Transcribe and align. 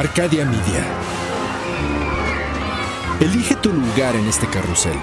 Arcadia 0.00 0.46
Media. 0.46 0.82
Elige 3.20 3.54
tu 3.56 3.70
lugar 3.70 4.16
en 4.16 4.26
este 4.28 4.46
carrusel. 4.46 4.98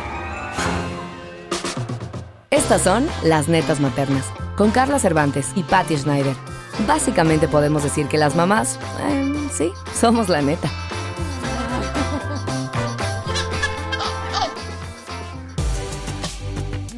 Estas 2.49 2.81
son 2.81 3.07
las 3.21 3.47
netas 3.47 3.79
maternas, 3.79 4.25
con 4.55 4.71
Carla 4.71 4.97
Cervantes 4.97 5.51
y 5.53 5.61
Patty 5.61 5.99
Schneider. 5.99 6.35
Básicamente 6.87 7.47
podemos 7.47 7.83
decir 7.83 8.07
que 8.07 8.17
las 8.17 8.35
mamás, 8.35 8.79
eh, 9.07 9.49
sí, 9.55 9.71
somos 9.93 10.29
la 10.29 10.41
neta. 10.41 10.67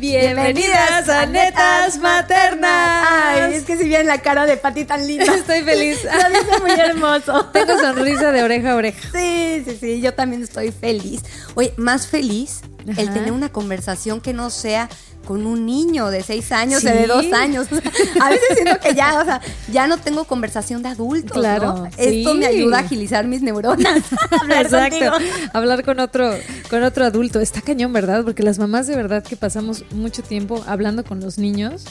Bienvenidas 0.10 1.07
a 1.07 1.28
Netas 1.28 2.00
Maternas. 2.00 3.08
Ay, 3.08 3.54
es 3.54 3.64
que 3.64 3.78
si 3.78 3.84
bien 3.88 4.08
la 4.08 4.18
cara 4.18 4.48
de 4.48 4.58
Pati 4.58 4.84
tan 4.86 5.05
linda. 5.05 5.23
Estoy 5.36 5.62
feliz. 5.62 6.04
Lo 6.04 6.30
dice 6.30 6.59
muy 6.59 6.72
hermoso. 6.72 7.45
Tengo 7.54 7.77
sonrisa 7.77 8.32
de 8.32 8.41
oreja 8.41 8.72
a 8.72 8.76
oreja. 8.76 9.08
Sí, 9.12 9.63
sí, 9.63 9.77
sí, 9.80 10.02
yo 10.02 10.16
también 10.16 10.41
estoy 10.41 10.72
feliz. 10.72 11.22
Oye, 11.54 11.76
más 11.77 12.08
feliz 12.08 12.62
el 12.88 13.13
tener 13.13 13.32
una 13.32 13.49
conversación 13.49 14.20
que 14.20 14.34
no 14.34 14.49
sea 14.49 14.90
con 15.26 15.46
un 15.46 15.66
niño 15.66 16.09
de 16.09 16.23
seis 16.23 16.52
años, 16.52 16.84
o 16.84 16.88
de 16.88 17.05
dos 17.05 17.32
años. 17.34 17.68
A 18.22 18.30
veces 18.30 18.48
siento 18.54 18.80
que 18.80 18.96
ya, 18.96 19.20
o 19.22 19.26
sea, 19.26 19.41
ya 19.72 19.88
no 19.88 19.98
tengo 19.98 20.26
conversación 20.26 20.82
de 20.82 20.90
adultos. 20.90 21.38
Claro. 21.38 21.88
Esto 21.98 22.34
me 22.34 22.46
ayuda 22.46 22.77
a 22.77 22.80
agilizar 22.82 23.27
mis 23.27 23.41
neuronas. 23.41 24.04
Exacto. 24.50 25.12
Hablar 25.54 25.84
con 25.84 26.00
otro, 26.00 26.32
con 26.70 26.84
otro 26.84 27.05
adulto. 27.05 27.40
Está 27.40 27.62
cañón, 27.62 27.94
¿verdad? 27.94 28.24
Porque 28.24 28.44
las 28.44 28.60
mamás 28.60 28.88
de 28.88 28.96
verdad 28.96 29.24
que 29.24 29.36
pasamos 29.36 29.84
mucho 29.91 30.24
tiempo 30.24 30.63
hablando 30.68 31.04
con 31.04 31.20
los 31.20 31.38
niños. 31.38 31.86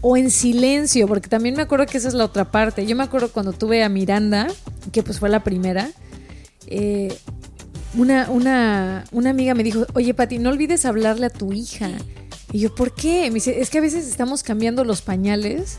O 0.00 0.16
en 0.16 0.30
silencio, 0.30 1.06
porque 1.08 1.28
también 1.28 1.56
me 1.56 1.62
acuerdo 1.62 1.86
que 1.86 1.98
esa 1.98 2.08
es 2.08 2.14
la 2.14 2.24
otra 2.24 2.50
parte. 2.50 2.86
Yo 2.86 2.96
me 2.96 3.02
acuerdo 3.02 3.30
cuando 3.32 3.52
tuve 3.52 3.82
a 3.82 3.88
Miranda, 3.88 4.46
que 4.92 5.02
pues 5.02 5.18
fue 5.18 5.28
la 5.28 5.42
primera. 5.42 5.90
Eh, 6.66 7.14
una, 7.94 8.30
una, 8.30 9.04
una 9.10 9.30
amiga 9.30 9.54
me 9.54 9.64
dijo, 9.64 9.86
oye 9.94 10.14
Pati, 10.14 10.38
no 10.38 10.50
olvides 10.50 10.84
hablarle 10.84 11.26
a 11.26 11.30
tu 11.30 11.52
hija. 11.52 11.90
Y 12.52 12.60
yo, 12.60 12.74
¿por 12.74 12.92
qué? 12.92 13.28
Me 13.28 13.34
dice, 13.34 13.60
es 13.60 13.70
que 13.70 13.78
a 13.78 13.80
veces 13.80 14.06
estamos 14.06 14.42
cambiando 14.42 14.84
los 14.84 15.02
pañales 15.02 15.78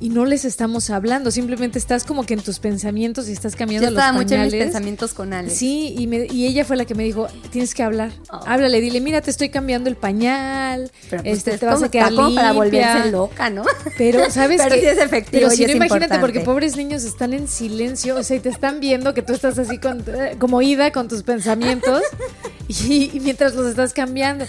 y 0.00 0.08
no 0.08 0.24
les 0.24 0.44
estamos 0.44 0.90
hablando, 0.90 1.30
simplemente 1.30 1.78
estás 1.78 2.04
como 2.04 2.24
que 2.26 2.34
en 2.34 2.40
tus 2.40 2.58
pensamientos 2.58 3.28
y 3.28 3.32
estás 3.32 3.54
cambiando 3.54 3.90
los 3.90 3.98
pañales. 3.98 4.22
mucho 4.22 4.34
en 4.34 4.42
mis 4.42 4.54
pensamientos 4.54 5.14
con 5.14 5.32
Alex. 5.32 5.54
Sí, 5.54 5.94
y, 5.96 6.06
me, 6.08 6.26
y 6.26 6.46
ella 6.46 6.64
fue 6.64 6.76
la 6.76 6.84
que 6.84 6.94
me 6.94 7.04
dijo, 7.04 7.28
tienes 7.50 7.74
que 7.74 7.84
hablar. 7.84 8.10
Oh. 8.30 8.40
Háblale, 8.44 8.80
dile, 8.80 9.00
mira, 9.00 9.20
te 9.20 9.30
estoy 9.30 9.50
cambiando 9.50 9.88
el 9.88 9.96
pañal, 9.96 10.90
pero 11.08 11.22
pues, 11.22 11.38
este, 11.38 11.58
te 11.58 11.66
vas 11.66 11.82
a 11.82 11.90
quedar 11.90 12.12
limpia. 12.12 12.34
para 12.34 12.52
volverse 12.52 13.10
loca, 13.12 13.50
¿no? 13.50 13.64
Pero, 13.96 14.18
¿sabes 14.30 14.60
Pero 14.62 14.74
sí 14.74 14.84
es 14.84 14.98
efectivo 14.98 15.48
Pero 15.48 15.50
si 15.50 15.64
no, 15.64 15.72
imagínate, 15.72 16.18
porque 16.18 16.40
pobres 16.40 16.76
niños 16.76 17.04
están 17.04 17.32
en 17.32 17.46
silencio, 17.46 18.16
o 18.16 18.22
sea, 18.22 18.36
y 18.36 18.40
te 18.40 18.48
están 18.48 18.80
viendo 18.80 19.14
que 19.14 19.22
tú 19.22 19.32
estás 19.32 19.58
así 19.58 19.78
con, 19.78 20.04
como 20.38 20.60
ida 20.60 20.90
con 20.90 21.08
tus 21.08 21.22
pensamientos 21.22 22.02
y 22.68 23.20
mientras 23.22 23.54
los 23.54 23.68
estás 23.68 23.94
cambiando. 23.94 24.44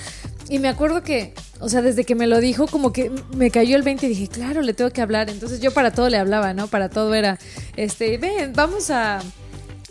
Y 0.50 0.60
me 0.60 0.68
acuerdo 0.68 1.02
que, 1.02 1.34
o 1.60 1.70
sea, 1.70 1.82
desde 1.82 2.04
que 2.04 2.16
me 2.16 2.28
lo 2.28 2.40
dijo, 2.40 2.68
como 2.68 2.94
que 2.94 3.12
me 3.36 3.50
cayó 3.50 3.76
el 3.76 3.84
20 3.84 4.06
y 4.06 4.10
dije, 4.10 4.28
claro, 4.28 4.62
le 4.62 4.74
tengo 4.74 4.92
que 4.92 5.02
hablar. 5.02 5.30
Entonces 5.30 5.60
yo 5.60 5.72
para 5.72 5.92
todo 5.92 6.10
le 6.10 6.18
hablaba, 6.18 6.54
¿no? 6.54 6.68
Para 6.68 6.90
todo 6.90 7.14
era, 7.16 7.40
este, 7.76 8.18
ven, 8.18 8.54
vamos 8.54 8.90
a... 8.90 9.22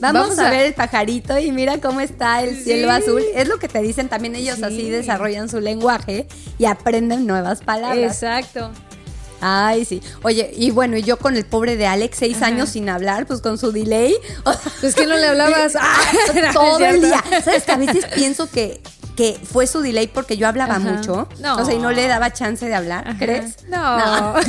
Vamos, 0.01 0.39
a, 0.41 0.51
ver 0.51 0.67
el 0.67 0.75
pajarito 0.75 1.39
y 1.39 1.53
mira 1.53 1.79
cómo 1.79 2.01
está 2.01 2.43
el 2.43 2.63
cielo 2.63 2.91
azul. 2.91 3.23
Es 3.35 3.49
lo 3.49 3.59
que 3.59 3.69
te 3.69 3.81
dicen 3.81 4.09
también 4.09 4.35
ellos, 4.35 4.63
así 4.63 4.91
desarrollan 4.91 5.49
su 5.49 5.61
lenguaje 5.61 6.27
y 6.59 6.65
aprenden 6.65 7.27
nuevas 7.27 7.61
palabras. 7.61 8.13
Exacto. 8.13 8.73
Ay, 9.41 9.85
sí. 9.85 10.03
Oye, 10.23 10.51
y 10.57 10.73
bueno, 10.73 10.97
y 10.97 11.03
yo 11.03 11.17
con 11.17 11.37
el 11.37 11.45
pobre 11.45 11.77
de 11.77 11.87
Alex, 11.87 12.19
seis 12.19 12.43
años 12.43 12.71
sin 12.71 12.89
hablar, 12.89 13.27
pues 13.27 13.41
con 13.41 13.57
su 13.57 13.73
delay. 13.73 14.15
Pues 14.81 14.95
que 14.95 15.07
no 15.07 15.17
le 15.17 15.29
hablabas 15.29 15.75
todo 16.53 16.85
el 16.85 17.01
día. 17.01 17.23
¿Sabes 17.45 17.63
que 17.63 17.73
a 17.73 17.77
veces 17.77 18.05
pienso 18.15 18.51
que 18.51 18.81
que 19.17 19.39
fue 19.45 19.67
su 19.67 19.81
delay 19.81 20.09
porque 20.09 20.37
yo 20.37 20.49
hablaba 20.49 20.79
mucho. 20.79 21.29
No. 21.41 21.57
O 21.57 21.65
sea, 21.65 21.75
y 21.75 21.79
no 21.79 21.93
le 21.93 22.07
daba 22.09 22.33
chance 22.33 22.67
de 22.67 22.75
hablar, 22.75 23.17
¿crees? 23.19 23.65
No. 23.69 24.35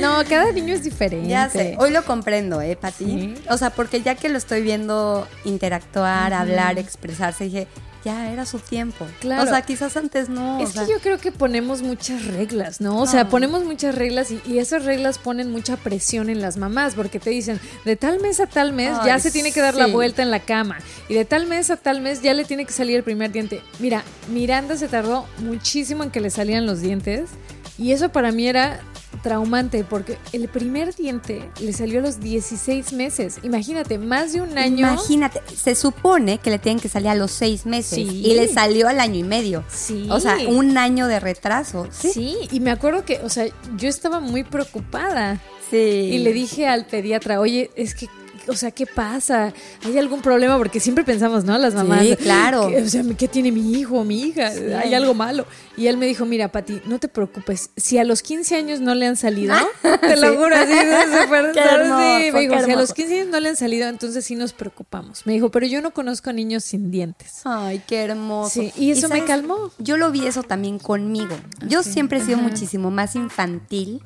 No. 0.00 0.22
cada 0.28 0.52
niño 0.52 0.74
es 0.74 0.84
diferente. 0.84 1.28
Ya 1.28 1.48
sé. 1.50 1.76
Hoy 1.78 1.90
lo 1.90 2.04
comprendo, 2.04 2.60
¿eh, 2.62 2.76
Pati? 2.76 3.34
O 3.50 3.56
sea, 3.58 3.70
porque 3.70 4.00
ya 4.00 4.14
que 4.14 4.28
lo 4.28 4.38
estoy 4.38 4.62
viendo 4.62 5.26
interactuar, 5.44 6.32
hablar, 6.32 6.78
expresarse, 6.78 7.44
dije, 7.44 7.66
ya 8.04 8.32
era 8.32 8.46
su 8.46 8.58
tiempo. 8.58 9.06
Claro. 9.20 9.42
O 9.42 9.46
sea, 9.46 9.62
quizás 9.62 9.96
antes 9.96 10.28
no. 10.28 10.60
Es 10.60 10.72
que 10.72 10.80
yo 10.80 10.98
creo 11.02 11.18
que 11.18 11.32
ponemos 11.32 11.82
muchas 11.82 12.26
reglas, 12.26 12.80
¿no? 12.80 13.00
O 13.00 13.06
sea, 13.06 13.28
ponemos 13.28 13.64
muchas 13.64 13.94
reglas 13.94 14.30
y, 14.30 14.58
esas 14.58 14.84
reglas 14.84 15.18
ponen 15.18 15.50
mucha 15.50 15.76
presión 15.76 16.30
en 16.30 16.40
las 16.40 16.56
mamás 16.56 16.94
porque 16.94 17.18
te 17.18 17.30
dicen, 17.30 17.60
de 17.84 17.96
tal 17.96 18.20
mes 18.20 18.38
a 18.40 18.46
tal 18.46 18.72
mes 18.72 18.96
ya 19.04 19.18
se 19.18 19.30
tiene 19.30 19.52
que 19.52 19.60
dar 19.60 19.74
la 19.74 19.86
vuelta 19.86 20.22
en 20.22 20.30
la 20.30 20.40
cama 20.40 20.78
y 21.08 21.14
de 21.14 21.24
tal 21.24 21.46
mes 21.46 21.70
a 21.70 21.76
tal 21.76 22.00
mes 22.00 22.22
ya 22.22 22.34
le 22.34 22.44
tiene 22.44 22.64
que 22.64 22.72
salir 22.72 22.96
el 22.96 23.02
primer 23.02 23.32
diente. 23.32 23.60
Mira, 23.78 24.04
Miranda 24.28 24.76
se 24.76 24.88
tardó 24.88 25.26
muchísimo 25.38 26.04
en 26.04 26.10
que 26.10 26.20
le 26.20 26.30
salían 26.30 26.66
los 26.66 26.80
dientes 26.80 27.30
y 27.78 27.92
eso 27.92 28.10
para 28.10 28.30
mí 28.30 28.46
era 28.46 28.80
traumante 29.22 29.84
porque 29.84 30.18
el 30.32 30.48
primer 30.48 30.94
diente 30.94 31.48
le 31.60 31.72
salió 31.72 32.00
a 32.00 32.02
los 32.02 32.20
16 32.20 32.92
meses. 32.92 33.38
Imagínate, 33.42 33.98
más 33.98 34.32
de 34.32 34.42
un 34.42 34.58
año. 34.58 34.78
Imagínate, 34.78 35.40
se 35.54 35.74
supone 35.74 36.38
que 36.38 36.50
le 36.50 36.58
tienen 36.58 36.80
que 36.80 36.88
salir 36.88 37.08
a 37.08 37.14
los 37.14 37.30
6 37.32 37.66
meses 37.66 37.98
y 37.98 38.34
le 38.34 38.48
salió 38.48 38.88
al 38.88 39.00
año 39.00 39.16
y 39.16 39.22
medio. 39.22 39.64
Sí. 39.68 40.06
O 40.10 40.20
sea, 40.20 40.36
un 40.48 40.76
año 40.76 41.06
de 41.06 41.20
retraso. 41.20 41.88
Sí, 41.90 42.36
y 42.50 42.60
me 42.60 42.70
acuerdo 42.70 43.04
que, 43.04 43.20
o 43.20 43.28
sea, 43.28 43.46
yo 43.76 43.88
estaba 43.88 44.20
muy 44.20 44.44
preocupada. 44.44 45.40
Sí. 45.70 45.76
Y 45.76 46.18
le 46.18 46.32
dije 46.32 46.66
al 46.66 46.84
pediatra, 46.84 47.40
oye, 47.40 47.70
es 47.76 47.94
que 47.94 48.08
o 48.48 48.54
sea, 48.54 48.70
¿qué 48.70 48.86
pasa? 48.86 49.52
¿Hay 49.84 49.98
algún 49.98 50.20
problema? 50.22 50.58
Porque 50.58 50.80
siempre 50.80 51.04
pensamos, 51.04 51.44
¿no? 51.44 51.56
Las 51.58 51.74
mamás. 51.74 52.00
Sí, 52.00 52.16
claro. 52.16 52.66
o 52.66 52.88
sea, 52.88 53.02
¿qué 53.16 53.28
tiene 53.28 53.52
mi 53.52 53.72
hijo 53.78 54.02
mi 54.04 54.22
hija? 54.22 54.48
¿Hay 54.82 54.94
algo 54.94 55.14
malo? 55.14 55.46
Y 55.76 55.86
él 55.86 55.96
me 55.96 56.06
dijo, 56.06 56.26
mira, 56.26 56.48
Pati, 56.48 56.82
no 56.86 56.98
te 56.98 57.08
preocupes. 57.08 57.70
Si 57.76 57.98
a 57.98 58.04
los 58.04 58.22
15 58.22 58.56
años 58.56 58.80
no 58.80 58.94
le 58.94 59.06
han 59.06 59.16
salido, 59.16 59.54
te 60.00 60.16
lo 60.16 60.36
juro, 60.36 60.54
así, 60.54 60.72
qué 61.54 61.60
hermoso, 61.60 62.32
me 62.32 62.40
dijo, 62.40 62.64
si 62.64 62.70
a 62.70 62.76
los 62.76 62.92
15 62.92 63.20
años 63.20 63.28
no 63.28 63.40
le 63.40 63.48
han 63.48 63.56
salido, 63.56 63.88
entonces 63.88 64.24
sí 64.24 64.34
nos 64.34 64.52
preocupamos. 64.52 65.26
Me 65.26 65.32
dijo, 65.32 65.50
pero 65.50 65.66
yo 65.66 65.80
no 65.80 65.92
conozco 65.92 66.32
niños 66.32 66.64
sin 66.64 66.90
dientes. 66.90 67.40
Ay, 67.44 67.82
qué 67.86 68.02
hermoso. 68.02 68.60
Sí, 68.60 68.72
y 68.76 68.90
eso 68.90 69.08
me 69.08 69.24
calmó. 69.24 69.70
Yo 69.78 69.96
lo 69.96 70.10
vi 70.10 70.26
eso 70.26 70.42
también 70.42 70.78
conmigo. 70.78 71.36
Yo 71.66 71.82
siempre 71.82 72.18
he 72.18 72.24
sido 72.24 72.38
muchísimo 72.38 72.90
más 72.90 73.16
infantil 73.16 74.02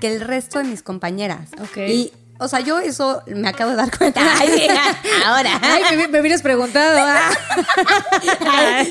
que 0.00 0.14
el 0.14 0.20
resto 0.20 0.58
de 0.58 0.64
mis 0.64 0.82
compañeras. 0.82 1.50
Okay. 1.70 1.92
Y 1.92 2.12
o 2.38 2.48
sea, 2.48 2.60
yo 2.60 2.78
eso 2.78 3.22
me 3.26 3.48
acabo 3.48 3.70
de 3.70 3.76
dar 3.76 3.96
cuenta. 3.96 4.20
Ay, 4.38 4.68
ahora. 5.24 5.58
Ay, 5.62 5.96
me, 6.08 6.20
hubieras 6.20 6.42
preguntado. 6.42 6.98
Ah. 7.00 7.30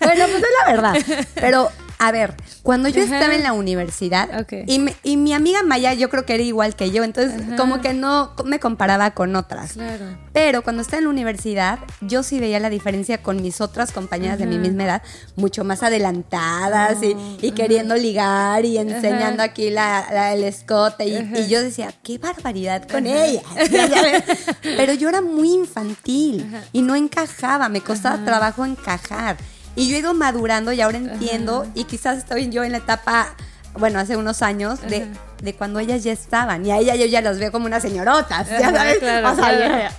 bueno, 0.00 0.26
pues 0.26 0.42
es 0.42 0.52
la 0.64 0.72
verdad. 0.72 0.94
Pero 1.34 1.70
a 2.02 2.10
ver, 2.10 2.34
cuando 2.64 2.88
yo 2.88 3.00
estaba 3.00 3.32
en 3.32 3.44
la 3.44 3.52
universidad 3.52 4.44
y, 4.66 4.84
y, 5.04 5.16
mi 5.16 5.34
amiga 5.34 5.62
Maya 5.62 5.94
yo 5.94 6.10
creo 6.10 6.26
que 6.26 6.34
era 6.34 6.42
igual 6.42 6.74
que 6.74 6.90
yo, 6.90 7.04
entonces 7.04 7.40
como 7.56 7.80
que 7.80 7.94
no 7.94 8.34
me 8.44 8.58
comparaba 8.58 9.12
con 9.12 9.36
otras. 9.36 9.74
Claro. 9.74 10.18
Pero 10.32 10.62
cuando 10.62 10.82
estaba 10.82 10.98
en 10.98 11.04
la 11.04 11.10
universidad 11.10 11.78
yo 12.00 12.24
sí 12.24 12.40
veía 12.40 12.58
la 12.58 12.70
diferencia 12.70 13.22
con 13.22 13.40
mis 13.40 13.60
otras 13.60 13.92
compañeras 13.92 14.40
de 14.40 14.46
mi 14.46 14.58
misma 14.58 14.82
edad, 14.82 15.02
mucho 15.36 15.62
más 15.62 15.84
adelantadas 15.84 17.00
y, 17.04 17.14
oh, 17.14 17.54
queriendo 17.54 17.94
ligar 17.94 18.64
y 18.64 18.78
enseñando 18.78 19.44
aquí 19.44 19.70
la, 19.70 20.32
el 20.34 20.42
escote 20.42 21.06
y, 21.06 21.46
yo 21.48 21.62
decía, 21.62 21.94
qué 22.02 22.18
barbaridad 22.18 22.82
con 22.88 23.06
ella. 23.06 23.42
Pero 24.62 24.92
yo 24.94 25.08
era 25.08 25.20
muy 25.20 25.52
infantil 25.52 26.52
y 26.72 26.82
no 26.82 26.96
encajaba, 26.96 27.68
me 27.68 27.80
costaba 27.80 28.24
trabajo 28.24 28.64
encajar. 28.64 29.36
Y 29.74 29.88
yo 29.88 29.96
he 29.96 30.00
ido 30.00 30.14
madurando 30.14 30.72
y 30.72 30.80
ahora 30.80 30.98
entiendo, 30.98 31.66
y 31.74 31.84
quizás 31.84 32.18
estoy 32.18 32.50
yo 32.50 32.62
en 32.62 32.72
la 32.72 32.78
etapa, 32.78 33.34
bueno, 33.74 33.98
hace 33.98 34.16
unos 34.16 34.42
años, 34.42 34.80
de, 34.82 35.06
de 35.42 35.54
cuando 35.54 35.78
ellas 35.78 36.04
ya 36.04 36.12
estaban. 36.12 36.64
Y 36.66 36.70
a 36.70 36.78
ella 36.78 36.94
yo 36.94 37.06
ya 37.06 37.22
las 37.22 37.38
veo 37.38 37.50
como 37.50 37.66
unas 37.66 37.82
señorotas, 37.82 38.48
ya 38.48 38.70
sabes. 38.70 38.98
o 38.98 39.34
sea, 39.34 39.90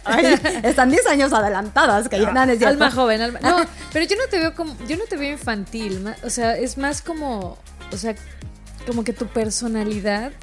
están 0.63 0.91
10 0.91 1.07
años 1.07 1.33
adelantadas, 1.33 2.07
que 2.07 2.19
ya 2.19 2.31
no, 2.31 2.67
Alma 2.67 2.91
joven, 2.91 3.21
alma. 3.21 3.39
No, 3.41 3.57
pero 3.91 4.05
yo 4.05 4.15
no 4.15 4.27
te 4.29 4.39
veo 4.39 4.53
como, 4.53 4.75
yo 4.87 4.95
no 4.95 5.05
te 5.05 5.17
veo 5.17 5.31
infantil, 5.31 6.05
o 6.23 6.29
sea, 6.29 6.55
es 6.55 6.77
más 6.77 7.01
como, 7.01 7.57
o 7.91 7.97
sea, 7.97 8.15
como 8.85 9.03
que 9.03 9.13
tu 9.13 9.25
personalidad 9.27 10.33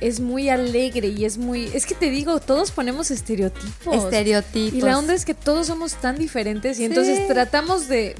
es 0.00 0.20
muy 0.20 0.48
alegre 0.48 1.08
y 1.08 1.24
es 1.24 1.38
muy... 1.38 1.64
Es 1.74 1.86
que 1.86 1.94
te 1.94 2.10
digo, 2.10 2.38
todos 2.40 2.70
ponemos 2.70 3.10
estereotipos. 3.10 3.94
Estereotipos. 3.94 4.78
Y 4.78 4.80
la 4.80 4.98
onda 4.98 5.14
es 5.14 5.24
que 5.24 5.34
todos 5.34 5.66
somos 5.66 5.94
tan 5.94 6.16
diferentes 6.16 6.78
y 6.78 6.84
entonces 6.84 7.26
tratamos 7.26 7.88
de 7.88 8.14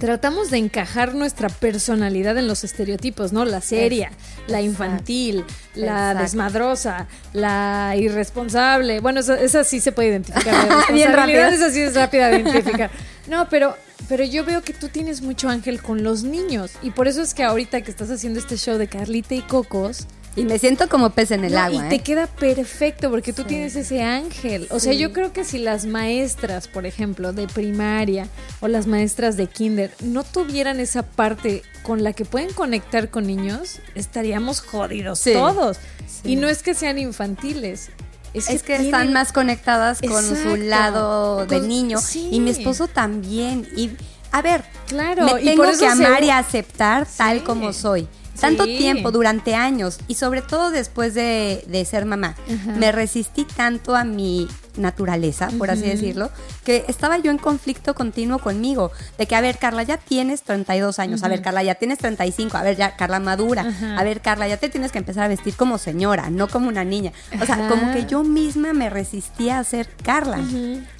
tratamos 0.00 0.50
de 0.50 0.56
encajar 0.56 1.14
nuestra 1.14 1.50
personalidad 1.50 2.36
en 2.38 2.48
los 2.48 2.64
estereotipos, 2.64 3.32
¿no? 3.32 3.44
La 3.44 3.60
seria, 3.60 4.10
la 4.48 4.62
infantil, 4.62 5.44
la 5.74 6.14
desmadrosa, 6.14 7.06
la 7.34 7.94
irresponsable. 7.96 9.00
Bueno, 9.00 9.20
esa, 9.20 9.62
sí 9.62 9.78
se 9.78 9.92
puede 9.92 10.08
identificar. 10.08 10.54
Bien 10.92 11.12
rápida. 11.12 11.50
Esa 11.50 11.70
sí 11.70 11.80
es 11.80 11.94
rápida 11.94 12.28
de 12.28 12.38
identificar. 12.38 12.90
No, 13.28 13.48
pero, 13.50 13.76
pero 14.08 14.24
yo 14.24 14.42
veo 14.44 14.62
que 14.62 14.72
tú 14.72 14.88
tienes 14.88 15.20
mucho 15.20 15.50
ángel 15.50 15.82
con 15.82 16.02
los 16.02 16.24
niños. 16.24 16.72
Y 16.82 16.92
por 16.92 17.06
eso 17.06 17.20
es 17.20 17.34
que 17.34 17.44
ahorita 17.44 17.82
que 17.82 17.90
estás 17.90 18.10
haciendo 18.10 18.40
este 18.40 18.56
show 18.56 18.78
de 18.78 18.88
Carlita 18.88 19.34
y 19.34 19.42
Cocos, 19.42 20.06
Y 20.36 20.44
me 20.44 20.58
siento 20.58 20.88
como 20.88 21.10
pez 21.10 21.32
en 21.32 21.44
el 21.44 21.56
agua. 21.56 21.86
Y 21.86 21.88
te 21.88 21.94
¿eh? 21.96 22.00
queda 22.00 22.26
perfecto 22.26 23.10
porque 23.10 23.32
tú 23.32 23.44
tienes 23.44 23.74
ese 23.74 24.02
ángel. 24.02 24.68
O 24.70 24.78
sea, 24.78 24.92
yo 24.92 25.12
creo 25.12 25.32
que 25.32 25.44
si 25.44 25.58
las 25.58 25.86
maestras, 25.86 26.68
por 26.68 26.86
ejemplo, 26.86 27.32
de 27.32 27.48
primaria 27.48 28.28
o 28.60 28.68
las 28.68 28.86
maestras 28.86 29.36
de 29.36 29.48
kinder 29.48 29.92
no 30.02 30.22
tuvieran 30.22 30.78
esa 30.78 31.02
parte 31.02 31.62
con 31.82 32.04
la 32.04 32.12
que 32.12 32.24
pueden 32.24 32.52
conectar 32.52 33.10
con 33.10 33.26
niños, 33.26 33.80
estaríamos 33.94 34.60
jodidos 34.60 35.22
todos. 35.24 35.78
Y 36.22 36.36
no 36.36 36.48
es 36.48 36.62
que 36.62 36.74
sean 36.74 36.98
infantiles. 36.98 37.90
Es 38.32 38.62
que, 38.62 38.76
están 38.76 39.12
más 39.12 39.32
conectadas 39.32 40.00
con 40.00 40.24
su 40.24 40.56
lado 40.56 41.46
de 41.46 41.60
niño. 41.60 41.98
Y 42.14 42.38
mi 42.38 42.50
esposo 42.50 42.86
también. 42.86 43.66
Y 43.76 43.90
a 44.30 44.42
ver, 44.42 44.64
claro, 44.86 45.26
me 45.34 45.42
tengo 45.42 45.64
que 45.76 45.86
amar 45.86 46.22
y 46.22 46.30
aceptar 46.30 47.08
tal 47.16 47.42
como 47.42 47.72
soy. 47.72 48.06
Tanto 48.40 48.64
tiempo, 48.64 49.10
durante 49.10 49.54
años, 49.54 49.98
y 50.08 50.14
sobre 50.14 50.42
todo 50.42 50.70
después 50.70 51.14
de, 51.14 51.86
ser 51.88 52.06
mamá, 52.06 52.36
me 52.78 52.92
resistí 52.92 53.44
tanto 53.44 53.96
a 53.96 54.04
mi 54.04 54.48
naturaleza, 54.76 55.48
por 55.58 55.70
así 55.70 55.82
decirlo, 55.82 56.30
que 56.64 56.84
estaba 56.88 57.18
yo 57.18 57.30
en 57.30 57.38
conflicto 57.38 57.94
continuo 57.94 58.38
conmigo, 58.38 58.90
de 59.18 59.26
que, 59.26 59.36
a 59.36 59.40
ver, 59.40 59.58
Carla, 59.58 59.82
ya 59.82 59.96
tienes 59.96 60.42
32 60.42 60.98
años, 60.98 61.22
a 61.22 61.28
ver, 61.28 61.42
Carla, 61.42 61.62
ya 61.62 61.74
tienes 61.74 61.98
35, 61.98 62.56
a 62.56 62.62
ver, 62.62 62.76
ya, 62.76 62.96
Carla, 62.96 63.20
madura, 63.20 63.72
a 63.96 64.04
ver, 64.04 64.20
Carla, 64.20 64.48
ya 64.48 64.56
te 64.56 64.68
tienes 64.68 64.92
que 64.92 64.98
empezar 64.98 65.24
a 65.24 65.28
vestir 65.28 65.54
como 65.54 65.78
señora, 65.78 66.30
no 66.30 66.48
como 66.48 66.68
una 66.68 66.84
niña. 66.84 67.12
O 67.40 67.46
sea, 67.46 67.68
como 67.68 67.92
que 67.92 68.06
yo 68.06 68.22
misma 68.22 68.72
me 68.72 68.90
resistía 68.90 69.58
a 69.58 69.64
ser 69.64 69.88
Carla. 70.02 70.38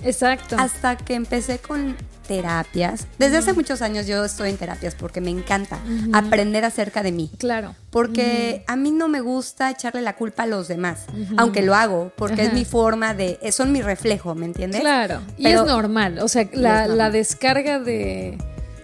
Exacto. 0.03 0.57
Hasta 0.59 0.97
que 0.97 1.15
empecé 1.15 1.59
con 1.59 1.97
terapias. 2.31 3.09
Desde 3.19 3.39
hace 3.39 3.53
muchos 3.55 3.83
años 3.83 4.07
yo 4.07 4.25
estoy 4.25 4.51
en 4.51 4.57
terapias 4.57 4.95
porque 4.95 5.21
me 5.21 5.31
encanta 5.31 5.81
aprender 6.13 6.65
acerca 6.65 7.03
de 7.03 7.11
mí. 7.11 7.29
Claro. 7.39 7.75
Porque 7.91 8.63
a 8.69 8.77
mí 8.77 8.93
no 8.93 9.09
me 9.09 9.21
gusta 9.21 9.71
echarle 9.71 10.01
la 10.01 10.15
culpa 10.15 10.45
a 10.45 10.47
los 10.47 10.69
demás, 10.69 11.07
aunque 11.37 11.63
lo 11.63 11.75
hago, 11.75 12.13
porque 12.17 12.45
es 12.45 12.53
mi 12.53 12.65
forma 12.65 13.15
de, 13.15 13.39
son 13.51 13.73
mi 13.73 13.83
reflejo, 13.83 14.35
¿me 14.35 14.47
entiendes? 14.47 14.81
Claro. 14.81 15.21
y 15.37 15.49
es 15.49 15.65
normal, 15.65 16.19
o 16.21 16.29
sea, 16.29 16.49
la, 16.53 16.87
la 16.87 17.11
descarga 17.11 17.79
de... 17.79 18.39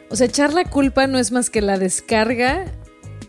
O 0.08 0.14
sea, 0.14 0.26
echar 0.26 0.52
la 0.52 0.64
culpa 0.64 1.08
no 1.08 1.18
es 1.18 1.32
más 1.32 1.50
que 1.50 1.60
la 1.60 1.78
descarga 1.78 2.64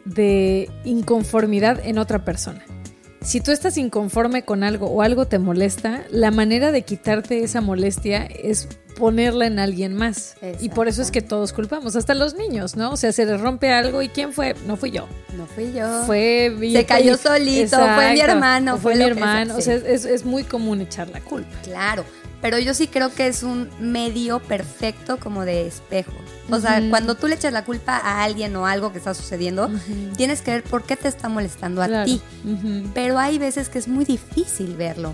de 0.05 0.69
inconformidad 0.83 1.79
en 1.83 1.97
otra 1.97 2.23
persona 2.23 2.66
si 3.27 3.41
tú 3.41 3.51
estás 3.51 3.77
inconforme 3.77 4.43
con 4.43 4.63
algo 4.63 4.87
o 4.87 5.01
algo 5.01 5.27
te 5.27 5.37
molesta, 5.37 6.05
la 6.09 6.31
manera 6.31 6.71
de 6.71 6.83
quitarte 6.83 7.43
esa 7.43 7.59
molestia 7.59 8.25
es 8.25 8.69
ponerla 8.97 9.47
en 9.47 9.59
alguien 9.59 9.93
más. 9.93 10.37
Y 10.61 10.69
por 10.69 10.87
eso 10.87 11.01
es 11.01 11.11
que 11.11 11.21
todos 11.21 11.51
culpamos, 11.51 11.97
hasta 11.97 12.13
los 12.13 12.35
niños, 12.35 12.77
¿no? 12.77 12.91
O 12.91 12.95
sea, 12.95 13.11
se 13.11 13.25
les 13.25 13.41
rompe 13.41 13.73
algo 13.73 14.01
y 14.01 14.07
¿quién 14.07 14.31
fue? 14.31 14.55
No 14.65 14.77
fui 14.77 14.91
yo. 14.91 15.09
No 15.37 15.45
fui 15.45 15.73
yo. 15.73 16.03
Fue 16.05 16.55
Se 16.71 16.85
cayó 16.85 17.17
solito, 17.17 17.77
fue 17.77 18.13
mi 18.13 18.21
hermano. 18.21 18.77
fue 18.77 18.95
mi 18.95 19.03
hermano. 19.03 19.57
O 19.57 19.61
sea, 19.61 19.75
es, 19.75 20.05
es 20.05 20.23
muy 20.23 20.43
común 20.43 20.79
echar 20.79 21.09
la 21.09 21.19
culpa. 21.19 21.51
Claro, 21.63 22.05
pero 22.41 22.59
yo 22.59 22.73
sí 22.73 22.87
creo 22.87 23.13
que 23.13 23.27
es 23.27 23.43
un 23.43 23.69
medio 23.79 24.39
perfecto 24.39 25.17
como 25.17 25.45
de 25.45 25.67
espejo. 25.67 26.13
O 26.49 26.59
sea, 26.59 26.81
cuando 26.89 27.15
tú 27.15 27.27
le 27.27 27.35
echas 27.35 27.51
la 27.51 27.65
culpa 27.65 27.97
a 27.97 28.23
alguien 28.23 28.55
o 28.55 28.65
algo 28.65 28.91
que 28.91 28.99
está 28.99 29.13
sucediendo, 29.13 29.69
tienes 30.15 30.41
que 30.41 30.51
ver 30.51 30.63
por 30.63 30.83
qué 30.83 30.95
te 30.95 31.07
está 31.07 31.29
molestando 31.29 31.81
a 31.81 32.05
ti. 32.05 32.21
Pero 32.93 33.19
hay 33.19 33.37
veces 33.37 33.69
que 33.69 33.79
es 33.79 33.87
muy 33.87 34.05
difícil 34.05 34.75
verlo. 34.75 35.13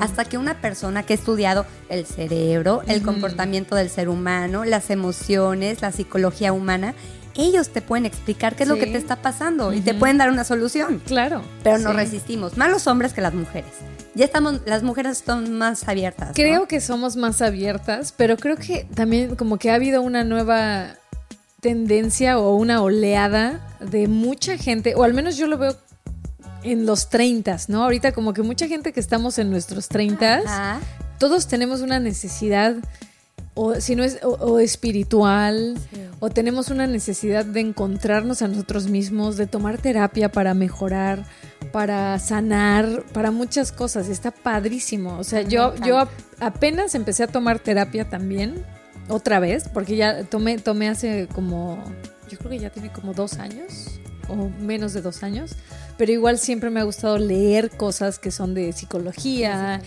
Hasta 0.00 0.24
que 0.24 0.38
una 0.38 0.60
persona 0.60 1.02
que 1.02 1.14
ha 1.14 1.16
estudiado 1.16 1.66
el 1.88 2.06
cerebro, 2.06 2.82
el 2.86 3.02
comportamiento 3.02 3.74
del 3.74 3.90
ser 3.90 4.08
humano, 4.08 4.64
las 4.64 4.90
emociones, 4.90 5.82
la 5.82 5.90
psicología 5.90 6.52
humana, 6.52 6.94
ellos 7.38 7.70
te 7.70 7.80
pueden 7.80 8.04
explicar 8.04 8.56
qué 8.56 8.64
es 8.64 8.68
lo 8.68 8.76
que 8.76 8.86
te 8.86 8.98
está 8.98 9.16
pasando 9.16 9.72
y 9.72 9.80
te 9.80 9.94
pueden 9.94 10.18
dar 10.18 10.30
una 10.30 10.44
solución. 10.44 11.00
Claro. 11.06 11.42
Pero 11.62 11.78
no 11.78 11.92
resistimos, 11.92 12.56
más 12.56 12.70
los 12.70 12.86
hombres 12.86 13.12
que 13.12 13.20
las 13.20 13.32
mujeres. 13.32 13.70
Ya 14.14 14.24
estamos, 14.24 14.60
las 14.66 14.82
mujeres 14.82 15.22
son 15.24 15.56
más 15.56 15.88
abiertas. 15.88 16.32
Creo 16.34 16.66
que 16.66 16.80
somos 16.80 17.16
más 17.16 17.40
abiertas, 17.40 18.12
pero 18.16 18.36
creo 18.36 18.56
que 18.56 18.86
también 18.94 19.36
como 19.36 19.58
que 19.58 19.70
ha 19.70 19.74
habido 19.74 20.02
una 20.02 20.24
nueva 20.24 20.96
tendencia 21.60 22.38
o 22.38 22.54
una 22.56 22.82
oleada 22.82 23.60
de 23.80 24.08
mucha 24.08 24.56
gente, 24.58 24.94
o 24.96 25.04
al 25.04 25.14
menos 25.14 25.36
yo 25.36 25.46
lo 25.46 25.58
veo 25.58 25.76
en 26.62 26.86
los 26.86 27.08
30, 27.08 27.56
¿no? 27.68 27.84
Ahorita 27.84 28.12
como 28.12 28.32
que 28.32 28.42
mucha 28.42 28.66
gente 28.66 28.92
que 28.92 29.00
estamos 29.00 29.38
en 29.38 29.50
nuestros 29.50 29.88
30, 29.88 30.80
todos 31.18 31.46
tenemos 31.46 31.80
una 31.80 32.00
necesidad 32.00 32.74
o 33.58 33.80
si 33.80 33.96
no 33.96 34.04
es 34.04 34.20
o, 34.22 34.60
espiritual 34.60 35.76
o 36.20 36.30
tenemos 36.30 36.68
una 36.68 36.86
necesidad 36.86 37.44
de 37.44 37.58
encontrarnos 37.58 38.40
a 38.40 38.46
nosotros 38.46 38.88
mismos, 38.88 39.36
de 39.36 39.48
tomar 39.48 39.78
terapia 39.78 40.30
para 40.30 40.54
mejorar, 40.54 41.24
para 41.72 42.20
sanar, 42.20 43.04
para 43.12 43.32
muchas 43.32 43.72
cosas. 43.72 44.08
Está 44.08 44.30
padrísimo. 44.30 45.18
O 45.18 45.24
sea, 45.24 45.42
yo 45.42 45.74
yo 45.84 46.08
apenas 46.38 46.94
empecé 46.94 47.24
a 47.24 47.26
tomar 47.26 47.58
terapia 47.58 48.08
también 48.08 48.64
otra 49.08 49.40
vez, 49.40 49.68
porque 49.68 49.96
ya 49.96 50.22
tomé 50.22 50.58
tomé 50.58 50.88
hace 50.88 51.26
como 51.34 51.82
yo 52.30 52.38
creo 52.38 52.50
que 52.50 52.58
ya 52.60 52.70
tiene 52.70 52.92
como 52.92 53.12
dos 53.12 53.38
años 53.38 53.98
o 54.28 54.50
menos 54.60 54.92
de 54.92 55.02
dos 55.02 55.24
años, 55.24 55.56
pero 55.98 56.12
igual 56.12 56.38
siempre 56.38 56.70
me 56.70 56.80
ha 56.80 56.84
gustado 56.84 57.18
leer 57.18 57.70
cosas 57.70 58.18
que 58.18 58.30
son 58.30 58.54
de 58.54 58.72
psicología, 58.72 59.82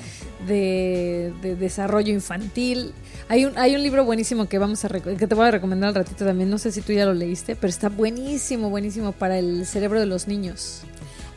de, 0.45 1.33
de 1.41 1.55
desarrollo 1.55 2.13
infantil. 2.13 2.93
Hay 3.29 3.45
un, 3.45 3.57
hay 3.57 3.75
un 3.75 3.81
libro 3.81 4.03
buenísimo 4.03 4.47
que 4.49 4.59
vamos 4.59 4.83
a 4.83 4.89
que 4.89 5.27
te 5.27 5.35
voy 5.35 5.47
a 5.47 5.51
recomendar 5.51 5.87
al 5.87 5.95
ratito 5.95 6.25
también. 6.25 6.49
No 6.49 6.57
sé 6.57 6.71
si 6.71 6.81
tú 6.81 6.91
ya 6.91 7.05
lo 7.05 7.13
leíste, 7.13 7.55
pero 7.55 7.69
está 7.69 7.87
buenísimo, 7.87 8.69
buenísimo 8.69 9.13
para 9.13 9.39
el 9.39 9.65
cerebro 9.65 9.99
de 10.01 10.05
los 10.05 10.27
niños. 10.27 10.83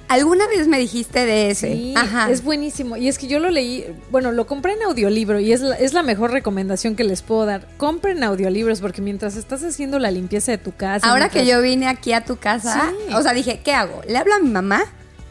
Alguna 0.09 0.47
vez 0.47 0.69
me 0.69 0.79
dijiste 0.79 1.25
de 1.25 1.51
ese. 1.51 1.73
Sí, 1.73 1.95
es 2.31 2.43
buenísimo. 2.45 2.97
Y 2.97 3.09
es 3.09 3.19
que 3.19 3.27
yo 3.27 3.39
lo 3.39 3.51
leí, 3.51 3.87
bueno, 4.11 4.33
lo 4.33 4.47
compré 4.47 4.75
en 4.75 4.83
audiolibro 4.83 5.41
y 5.41 5.53
es 5.53 5.61
la, 5.61 5.77
es 5.77 5.93
la 5.93 6.03
mejor 6.03 6.31
recomendación 6.31 6.95
que 6.95 7.05
les 7.05 7.23
puedo 7.23 7.47
dar. 7.47 7.67
Compren 7.77 8.23
audiolibros 8.23 8.81
porque 8.81 9.01
mientras 9.01 9.37
estás 9.37 9.63
haciendo 9.65 9.99
la 9.99 10.11
limpieza 10.11 10.53
de 10.53 10.59
tu 10.59 10.73
casa. 10.73 11.11
Ahora 11.11 11.29
que 11.29 11.47
yo 11.47 11.61
vine 11.63 11.89
aquí 11.89 12.13
a 12.13 12.25
tu 12.25 12.37
casa, 12.37 12.93
o 13.15 13.23
sea, 13.23 13.33
dije, 13.33 13.61
¿qué 13.65 13.73
hago? 13.73 14.03
¿Le 14.07 14.19
hablo 14.19 14.35
a 14.35 14.39
mi 14.39 14.51
mamá? 14.51 14.85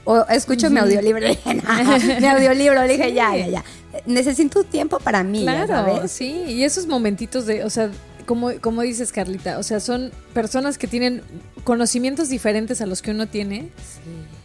O 0.06 0.26
escucho 0.28 0.70
mi 0.70 0.80
audiolibro. 0.80 1.22
dije, 1.28 1.62
mi 2.20 2.28
audiolibro. 2.28 2.82
Le 2.86 2.98
dije, 2.98 3.14
ya, 3.14 3.36
ya, 3.36 3.48
ya 3.48 3.64
necesito 4.06 4.64
tiempo 4.64 5.00
para 5.00 5.24
mí. 5.24 5.44
Claro, 5.44 6.08
sí, 6.08 6.44
y 6.48 6.64
esos 6.64 6.88
momentitos 6.88 7.46
de, 7.46 7.64
o 7.64 7.70
sea, 7.70 7.90
como, 8.26 8.52
como 8.62 8.82
dices 8.82 9.12
Carlita, 9.12 9.58
o 9.58 9.64
sea, 9.64 9.80
son 9.80 10.12
personas 10.34 10.78
que 10.78 10.88
tienen 10.88 11.22
conocimientos 11.64 12.30
diferentes 12.30 12.82
a 12.82 12.86
los 12.86 13.02
que 13.02 13.12
uno 13.12 13.28
tiene 13.28 13.70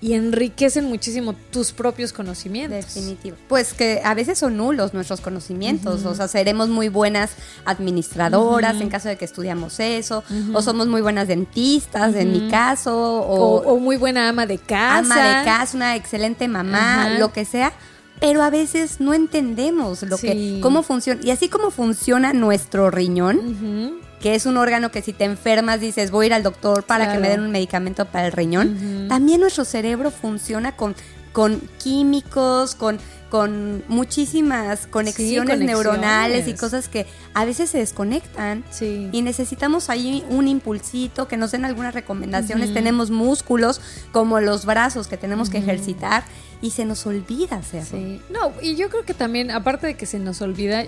y 0.00 0.12
enriquecen 0.14 0.84
muchísimo 0.84 1.34
tus 1.50 1.72
propios 1.72 2.12
conocimientos. 2.12 2.94
Definitivo. 2.94 3.36
Pues 3.48 3.74
que 3.74 4.00
a 4.04 4.14
veces 4.14 4.38
son 4.38 4.56
nulos 4.56 4.94
nuestros 4.94 5.20
conocimientos, 5.20 6.04
o 6.04 6.14
sea, 6.14 6.28
seremos 6.28 6.68
muy 6.68 6.88
buenas 6.88 7.32
administradoras 7.64 8.80
en 8.80 8.88
caso 8.88 9.08
de 9.08 9.16
que 9.16 9.24
estudiamos 9.24 9.80
eso, 9.80 10.22
o 10.52 10.62
somos 10.62 10.86
muy 10.86 11.00
buenas 11.00 11.28
dentistas, 11.28 12.14
en 12.14 12.32
mi 12.32 12.48
caso, 12.48 12.96
o, 12.96 13.62
o, 13.62 13.78
muy 13.78 13.96
buena 13.96 14.28
ama 14.28 14.46
de 14.46 14.58
casa. 14.58 14.98
Ama 14.98 15.38
de 15.38 15.44
casa, 15.44 15.76
una 15.76 15.96
excelente 15.96 16.48
mamá, 16.48 17.16
lo 17.18 17.32
que 17.32 17.44
sea 17.44 17.72
pero 18.20 18.42
a 18.42 18.50
veces 18.50 19.00
no 19.00 19.14
entendemos 19.14 20.02
lo 20.02 20.18
que 20.18 20.58
cómo 20.62 20.82
funciona. 20.82 21.20
Y 21.22 21.30
así 21.30 21.48
como 21.48 21.70
funciona 21.70 22.32
nuestro 22.32 22.90
riñón 22.90 24.06
que 24.20 24.34
es 24.34 24.46
un 24.46 24.56
órgano 24.56 24.90
que 24.90 25.00
si 25.00 25.12
te 25.12 25.24
enfermas 25.24 25.80
dices 25.80 26.10
voy 26.10 26.24
a 26.24 26.26
ir 26.26 26.34
al 26.34 26.42
doctor 26.42 26.82
para 26.82 27.12
que 27.12 27.18
me 27.18 27.28
den 27.28 27.40
un 27.40 27.52
medicamento 27.52 28.04
para 28.04 28.26
el 28.26 28.32
riñón 28.32 29.06
también 29.08 29.40
nuestro 29.40 29.64
cerebro 29.64 30.10
funciona 30.10 30.76
con 30.76 30.96
con 31.32 31.60
químicos 31.78 32.74
con 32.74 32.98
con 33.30 33.84
muchísimas 33.88 34.86
conexiones, 34.86 35.58
neuronales 35.58 36.48
y 36.48 36.54
cosas 36.54 36.88
que 36.88 37.06
a 37.34 37.44
veces 37.44 37.70
se 37.70 37.78
desconectan. 37.78 38.64
Y 38.80 39.22
necesitamos 39.22 39.90
ahí 39.90 40.24
un 40.30 40.48
impulsito 40.48 41.28
que 41.28 41.36
nos 41.36 41.50
den 41.50 41.64
algunas 41.64 41.94
recomendaciones. 41.94 42.72
Tenemos 42.72 43.10
músculos 43.10 43.80
como 44.12 44.40
los 44.40 44.64
brazos 44.64 45.08
que 45.08 45.16
tenemos 45.16 45.50
que 45.50 45.58
ejercitar 45.58 46.24
y 46.60 46.70
se 46.70 46.84
nos 46.84 47.06
olvida 47.06 47.56
hacerlo. 47.56 48.20
No, 48.30 48.52
y 48.60 48.76
yo 48.76 48.88
creo 48.88 49.04
que 49.04 49.14
también, 49.14 49.50
aparte 49.50 49.86
de 49.86 49.94
que 49.94 50.06
se 50.06 50.18
nos 50.18 50.42
olvida, 50.42 50.84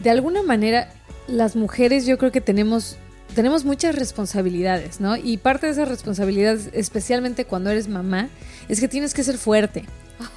de 0.00 0.10
alguna 0.10 0.42
manera 0.42 0.92
las 1.28 1.56
mujeres 1.56 2.06
yo 2.06 2.18
creo 2.18 2.32
que 2.32 2.40
tenemos 2.40 2.98
tenemos 3.34 3.64
muchas 3.64 3.94
responsabilidades, 3.94 5.00
¿no? 5.00 5.16
Y 5.16 5.38
parte 5.38 5.66
de 5.66 5.72
esas 5.72 5.88
responsabilidades, 5.88 6.68
especialmente 6.74 7.46
cuando 7.46 7.70
eres 7.70 7.88
mamá, 7.88 8.28
es 8.68 8.78
que 8.78 8.88
tienes 8.88 9.14
que 9.14 9.24
ser 9.24 9.38
fuerte. 9.38 9.86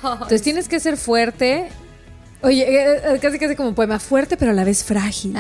Entonces 0.02 0.42
tienes 0.42 0.70
que 0.70 0.80
ser 0.80 0.96
fuerte. 0.96 1.68
Oye, 2.42 2.64
eh, 2.64 3.02
eh, 3.04 3.20
casi 3.22 3.40
casi 3.40 3.56
como 3.56 3.74
poema, 3.76 4.00
fuerte 4.00 4.38
pero 4.38 4.52
a 4.52 4.54
la 4.54 4.64
vez 4.64 4.84
frágil. 4.84 5.36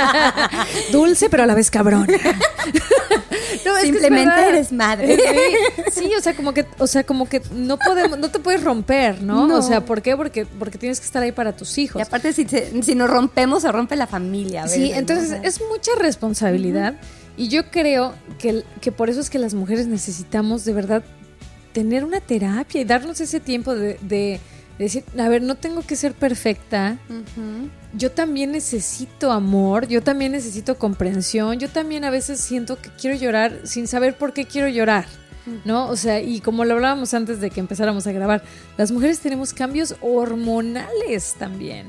Dulce 0.92 1.28
pero 1.28 1.42
a 1.42 1.46
la 1.46 1.54
vez 1.54 1.70
cabrón. 1.70 2.06
Simplemente 3.80 4.48
eres 4.48 4.72
madre. 4.72 5.18
Sí, 5.92 6.10
o 6.16 6.20
sea, 6.20 6.34
como 6.34 6.54
que, 6.54 6.64
o 6.78 6.86
sea, 6.86 7.04
como 7.04 7.28
que 7.28 7.42
no 7.54 7.78
podemos, 7.78 8.18
no 8.18 8.30
te 8.30 8.38
puedes 8.38 8.62
romper, 8.64 9.22
¿no? 9.22 9.54
O 9.54 9.62
sea, 9.62 9.84
¿por 9.84 10.00
qué? 10.00 10.16
Porque, 10.16 10.46
porque 10.46 10.78
tienes 10.78 11.00
que 11.00 11.06
estar 11.06 11.22
ahí 11.22 11.32
para 11.32 11.54
tus 11.54 11.76
hijos. 11.78 12.00
Y 12.00 12.02
aparte, 12.02 12.32
si, 12.32 12.46
si 12.46 12.94
nos 12.94 13.10
rompemos, 13.10 13.62
se 13.62 13.70
rompe 13.70 13.96
la 13.96 14.06
familia. 14.06 14.66
sí, 14.66 14.90
entonces 14.94 15.38
es 15.42 15.60
mucha 15.68 15.92
responsabilidad. 15.98 16.94
Y 17.36 17.48
yo 17.48 17.70
creo 17.70 18.14
que, 18.38 18.64
que 18.80 18.92
por 18.92 19.10
eso 19.10 19.20
es 19.20 19.30
que 19.30 19.38
las 19.38 19.54
mujeres 19.54 19.86
necesitamos 19.86 20.64
de 20.64 20.72
verdad 20.72 21.02
tener 21.72 22.04
una 22.04 22.20
terapia 22.20 22.80
y 22.80 22.84
darnos 22.84 23.20
ese 23.20 23.40
tiempo 23.40 23.74
de, 23.74 24.40
decir, 24.78 25.04
a 25.18 25.28
ver, 25.28 25.42
no 25.42 25.54
tengo 25.54 25.82
que 25.82 25.96
ser 25.96 26.12
perfecta. 26.14 26.98
Yo 27.94 28.10
también 28.10 28.52
necesito 28.52 29.30
amor, 29.32 29.86
yo 29.86 30.02
también 30.02 30.32
necesito 30.32 30.78
comprensión, 30.78 31.58
yo 31.58 31.68
también 31.68 32.04
a 32.04 32.10
veces 32.10 32.40
siento 32.40 32.80
que 32.80 32.90
quiero 32.90 33.16
llorar 33.16 33.60
sin 33.64 33.86
saber 33.86 34.16
por 34.16 34.32
qué 34.32 34.44
quiero 34.44 34.68
llorar. 34.68 35.06
¿No? 35.64 35.88
O 35.88 35.96
sea, 35.96 36.20
y 36.20 36.40
como 36.40 36.64
lo 36.64 36.74
hablábamos 36.74 37.14
antes 37.14 37.40
de 37.40 37.50
que 37.50 37.58
empezáramos 37.58 38.06
a 38.06 38.12
grabar, 38.12 38.44
las 38.76 38.92
mujeres 38.92 39.18
tenemos 39.18 39.52
cambios 39.52 39.96
hormonales 40.00 41.34
también. 41.36 41.86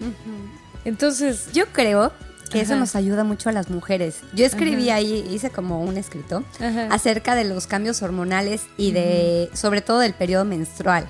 Entonces. 0.86 1.50
Yo 1.54 1.68
creo 1.68 2.12
que 2.54 2.62
eso 2.62 2.76
nos 2.76 2.96
ayuda 2.96 3.24
mucho 3.24 3.50
a 3.50 3.52
las 3.52 3.70
mujeres. 3.70 4.20
Yo 4.34 4.46
escribí 4.46 4.90
ahí, 4.90 5.28
hice 5.30 5.50
como 5.50 5.82
un 5.82 5.98
escrito 5.98 6.44
acerca 6.90 7.36
de 7.36 7.44
los 7.44 7.68
cambios 7.68 8.02
hormonales 8.02 8.62
y 8.78 8.92
de, 8.92 9.50
sobre 9.54 9.82
todo 9.82 10.00
del 10.00 10.14
periodo 10.14 10.46
menstrual, 10.46 11.08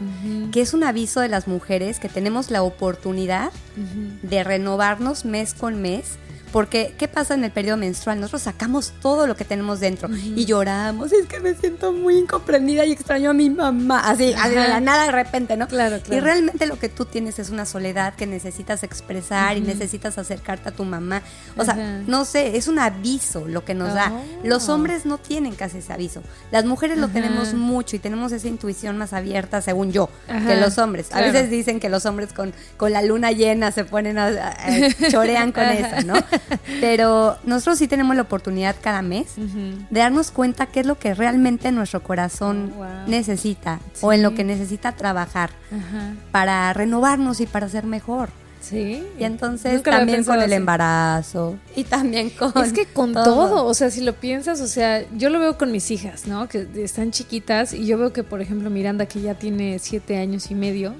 que 0.51 0.61
es 0.61 0.73
un 0.73 0.83
aviso 0.83 1.19
de 1.19 1.29
las 1.29 1.47
mujeres 1.47 1.99
que 1.99 2.09
tenemos 2.09 2.49
la 2.49 2.63
oportunidad 2.63 3.51
de 4.21 4.43
renovarnos 4.43 5.25
mes 5.25 5.53
con 5.53 5.81
mes 5.81 6.17
porque, 6.53 6.93
¿qué 6.99 7.07
pasa 7.07 7.33
en 7.33 7.43
el 7.43 7.49
periodo 7.49 7.77
menstrual? 7.77 8.19
Nosotros 8.19 8.43
sacamos 8.43 8.93
todo 9.01 9.25
lo 9.25 9.35
que 9.35 9.43
tenemos 9.43 9.79
dentro 9.79 10.07
y 10.13 10.45
lloramos. 10.45 11.11
Es 11.11 11.25
que 11.25 11.39
me 11.39 11.55
siento 11.55 11.91
muy 11.91 12.15
incomprendida 12.15 12.85
y 12.85 12.91
extraño 12.91 13.31
a 13.31 13.33
mi 13.33 13.49
mamá. 13.49 14.01
Así, 14.07 14.27
de 14.27 14.67
la 14.67 14.79
nada 14.79 15.05
de 15.05 15.11
repente, 15.11 15.57
¿no? 15.57 15.67
Claro, 15.67 15.99
claro. 15.99 16.15
Y 16.15 16.19
realmente 16.19 16.67
lo 16.67 16.77
que 16.77 16.89
tú 16.89 17.05
tienes 17.05 17.39
es 17.39 17.49
una 17.49 17.65
soledad 17.65 18.13
que 18.13 18.27
necesitas 18.27 18.83
expresar 18.83 19.57
y 19.57 19.61
necesitas 19.61 20.19
acercarte 20.19 20.69
a 20.69 20.71
tu 20.71 20.85
mamá. 20.85 21.23
O 21.57 21.65
sea, 21.65 22.03
no 22.05 22.23
sé, 22.23 22.55
es 22.55 22.67
un 22.67 22.77
aviso 22.77 23.47
lo 23.47 23.65
que 23.65 23.73
nos 23.73 23.95
da. 23.95 24.11
Oh. 24.13 24.47
Los 24.47 24.69
hombres 24.69 25.07
no 25.07 25.17
tienen 25.17 25.55
casi 25.55 25.79
ese 25.79 25.91
aviso. 25.91 26.21
Las 26.51 26.65
mujeres 26.65 26.99
lo 26.99 27.07
tenemos 27.07 27.55
mucho 27.55 27.95
y 27.95 27.99
tenemos 27.99 28.31
esa 28.31 28.47
intuición 28.47 28.95
más 28.99 29.13
abierta, 29.13 29.59
según 29.61 29.91
yo, 29.91 30.07
que 30.27 30.55
los 30.55 30.77
hombres. 30.77 31.11
A 31.13 31.21
veces 31.21 31.49
dicen 31.49 31.79
que 31.79 31.89
los 31.89 32.05
hombres 32.05 32.31
con, 32.31 32.53
con 32.77 32.91
la 32.91 33.01
luna 33.01 33.31
llena 33.31 33.71
se 33.71 33.85
ponen 33.85 34.19
a, 34.19 34.29
chorean 35.09 35.51
con 35.51 35.63
eso, 35.63 36.05
¿no? 36.05 36.13
Pero 36.81 37.37
nosotros 37.43 37.77
sí 37.77 37.87
tenemos 37.87 38.15
la 38.15 38.23
oportunidad 38.23 38.75
cada 38.81 39.01
mes 39.01 39.35
de 39.35 39.99
darnos 39.99 40.31
cuenta 40.31 40.67
qué 40.67 40.81
es 40.81 40.85
lo 40.85 40.97
que 40.97 41.13
realmente 41.13 41.71
nuestro 41.71 42.03
corazón 42.03 42.73
oh, 42.77 42.85
necesita 43.07 43.79
o 44.01 44.13
en 44.13 44.23
lo 44.23 44.33
que 44.33 44.43
necesita 44.43 44.93
trabajar 44.93 45.51
para 46.31 46.71
renovarnos 46.73 47.39
y 47.39 47.45
para 47.45 47.69
ser 47.69 47.85
mejor. 47.85 48.29
Sí. 48.63 49.03
Y 49.19 49.23
entonces 49.25 49.83
también 49.83 50.23
con 50.23 50.41
el 50.41 50.53
embarazo 50.53 51.57
y 51.75 51.83
también 51.83 52.29
con. 52.29 52.53
Es 52.63 52.71
que 52.71 52.85
con 52.85 53.13
todo. 53.13 53.65
o 53.65 53.73
sea, 53.73 53.91
si 53.91 54.01
lo 54.01 54.13
piensas, 54.13 54.61
o 54.61 54.67
sea, 54.67 55.05
yo 55.17 55.29
lo 55.29 55.39
veo 55.39 55.57
con 55.57 55.71
mis 55.71 55.91
hijas, 55.91 56.27
¿no? 56.27 56.47
Que 56.47 56.65
están 56.77 57.11
chiquitas 57.11 57.73
y 57.73 57.85
yo 57.85 57.97
veo 57.97 58.13
que, 58.13 58.23
por 58.23 58.41
ejemplo, 58.41 58.69
Miranda, 58.69 59.05
que 59.05 59.19
ya 59.19 59.35
tiene 59.35 59.79
siete 59.79 60.17
años 60.17 60.49
y 60.49 60.55
medio, 60.55 60.95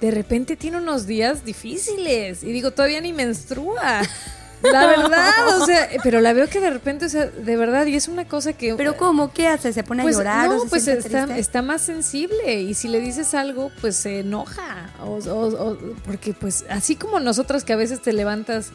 de 0.00 0.10
repente 0.10 0.56
tiene 0.56 0.78
unos 0.78 1.06
días 1.06 1.44
difíciles 1.44 2.42
y 2.42 2.50
digo, 2.50 2.72
todavía 2.72 3.00
ni 3.00 3.12
menstrua. 3.12 4.02
La 4.62 4.86
verdad, 4.86 5.60
o 5.60 5.66
sea, 5.66 5.88
pero 6.02 6.20
la 6.20 6.32
veo 6.32 6.48
que 6.48 6.60
de 6.60 6.70
repente, 6.70 7.06
o 7.06 7.08
sea, 7.08 7.26
de 7.26 7.56
verdad, 7.56 7.86
y 7.86 7.96
es 7.96 8.08
una 8.08 8.26
cosa 8.26 8.52
que... 8.52 8.74
Pero 8.74 8.96
¿cómo? 8.96 9.32
¿Qué 9.32 9.46
hace? 9.46 9.72
¿Se 9.72 9.84
pone 9.84 10.02
a 10.02 10.04
pues, 10.04 10.16
llorar? 10.16 10.48
No, 10.48 10.64
pues 10.68 10.88
está, 10.88 11.36
está, 11.36 11.62
más 11.62 11.82
sensible 11.82 12.62
y 12.62 12.74
si 12.74 12.88
le 12.88 13.00
dices 13.00 13.34
algo, 13.34 13.70
pues 13.80 13.96
se 13.96 14.20
enoja. 14.20 14.90
O, 15.02 15.76
porque 16.06 16.32
pues 16.32 16.64
así 16.70 16.96
como 16.96 17.20
nosotras 17.20 17.64
que 17.64 17.72
a 17.72 17.76
veces 17.76 18.00
te 18.00 18.12
levantas... 18.12 18.70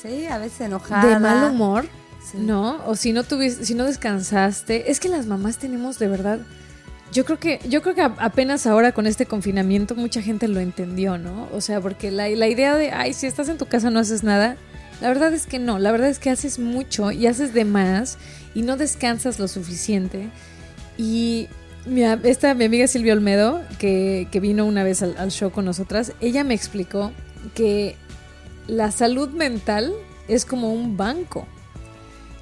Sí, 0.00 0.26
a 0.26 0.38
veces 0.38 0.62
enojada. 0.62 1.06
De 1.06 1.18
mal 1.18 1.50
humor, 1.50 1.86
¿no? 2.34 2.80
O 2.86 2.96
si 2.96 3.12
no 3.12 3.22
tuviste, 3.22 3.64
si 3.64 3.74
no 3.74 3.84
descansaste. 3.84 4.90
Es 4.90 4.98
que 4.98 5.08
las 5.08 5.26
mamás 5.26 5.58
tenemos 5.58 5.98
de 5.98 6.08
verdad... 6.08 6.40
Yo 7.12 7.24
creo 7.24 7.40
que, 7.40 7.58
yo 7.68 7.82
creo 7.82 7.96
que 7.96 8.02
apenas 8.02 8.68
ahora 8.68 8.92
con 8.92 9.06
este 9.06 9.26
confinamiento 9.26 9.96
mucha 9.96 10.22
gente 10.22 10.46
lo 10.46 10.60
entendió, 10.60 11.18
¿no? 11.18 11.48
O 11.52 11.60
sea, 11.60 11.80
porque 11.80 12.12
la, 12.12 12.28
la 12.28 12.46
idea 12.46 12.76
de, 12.76 12.92
ay, 12.92 13.14
si 13.14 13.26
estás 13.26 13.48
en 13.48 13.58
tu 13.58 13.66
casa 13.66 13.90
no 13.90 13.98
haces 13.98 14.22
nada, 14.22 14.56
la 15.00 15.08
verdad 15.08 15.32
es 15.32 15.46
que 15.46 15.58
no, 15.58 15.78
la 15.78 15.92
verdad 15.92 16.08
es 16.08 16.18
que 16.18 16.30
haces 16.30 16.58
mucho 16.58 17.10
y 17.10 17.26
haces 17.26 17.54
de 17.54 17.64
más 17.64 18.18
y 18.54 18.62
no 18.62 18.76
descansas 18.76 19.38
lo 19.38 19.48
suficiente. 19.48 20.28
Y 20.98 21.48
mi, 21.86 22.02
esta, 22.02 22.54
mi 22.54 22.64
amiga 22.64 22.86
Silvia 22.86 23.14
Olmedo, 23.14 23.62
que, 23.78 24.28
vino 24.40 24.66
una 24.66 24.84
vez 24.84 25.02
al, 25.02 25.30
show 25.30 25.50
con 25.50 25.64
nosotras, 25.64 26.12
ella 26.20 26.44
me 26.44 26.54
explicó 26.54 27.12
que 27.54 27.96
la 28.66 28.90
salud 28.90 29.30
mental 29.30 29.92
es 30.28 30.44
como 30.44 30.72
un 30.72 30.96
banco. 30.96 31.46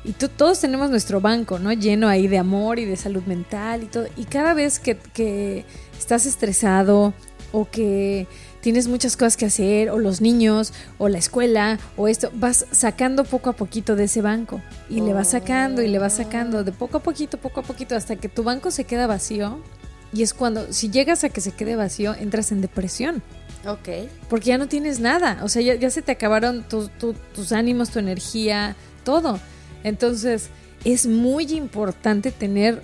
Y 0.04 0.12
todos 0.12 0.60
tenemos 0.60 0.90
nuestro 0.90 1.20
banco, 1.20 1.58
¿no? 1.58 1.72
Lleno 1.72 2.08
ahí 2.08 2.28
de 2.28 2.38
amor 2.38 2.78
y 2.78 2.84
de 2.84 2.96
salud 2.96 3.22
mental 3.24 3.82
y 3.82 3.86
todo. 3.86 4.06
Y 4.16 4.24
cada 4.24 4.54
vez 4.54 4.78
que, 4.78 4.96
que 4.96 5.64
estás 5.98 6.24
estresado 6.24 7.12
o 7.52 7.68
que 7.70 8.26
tienes 8.68 8.86
muchas 8.86 9.16
cosas 9.16 9.38
que 9.38 9.46
hacer, 9.46 9.88
o 9.88 9.98
los 9.98 10.20
niños, 10.20 10.74
o 10.98 11.08
la 11.08 11.16
escuela, 11.16 11.78
o 11.96 12.06
esto, 12.06 12.30
vas 12.34 12.66
sacando 12.70 13.24
poco 13.24 13.48
a 13.48 13.54
poquito 13.54 13.96
de 13.96 14.04
ese 14.04 14.20
banco. 14.20 14.60
Y 14.90 15.00
le 15.00 15.14
vas 15.14 15.30
sacando 15.30 15.80
y 15.80 15.88
le 15.88 15.98
vas 15.98 16.16
sacando 16.16 16.62
de 16.64 16.72
poco 16.72 16.98
a 16.98 17.02
poquito, 17.02 17.38
poco 17.38 17.60
a 17.60 17.62
poquito, 17.62 17.96
hasta 17.96 18.16
que 18.16 18.28
tu 18.28 18.42
banco 18.42 18.70
se 18.70 18.84
queda 18.84 19.06
vacío. 19.06 19.62
Y 20.12 20.22
es 20.22 20.34
cuando, 20.34 20.70
si 20.70 20.90
llegas 20.90 21.24
a 21.24 21.30
que 21.30 21.40
se 21.40 21.52
quede 21.52 21.76
vacío, 21.76 22.12
entras 22.12 22.52
en 22.52 22.60
depresión. 22.60 23.22
Ok. 23.66 23.88
Porque 24.28 24.48
ya 24.48 24.58
no 24.58 24.68
tienes 24.68 25.00
nada. 25.00 25.40
O 25.44 25.48
sea, 25.48 25.62
ya, 25.62 25.88
se 25.88 26.02
te 26.02 26.12
acabaron 26.12 26.66
tus 26.68 27.52
ánimos, 27.52 27.88
tu 27.88 28.00
energía, 28.00 28.76
todo. 29.02 29.40
Entonces, 29.82 30.50
es 30.84 31.06
muy 31.06 31.44
importante 31.54 32.32
tener 32.32 32.82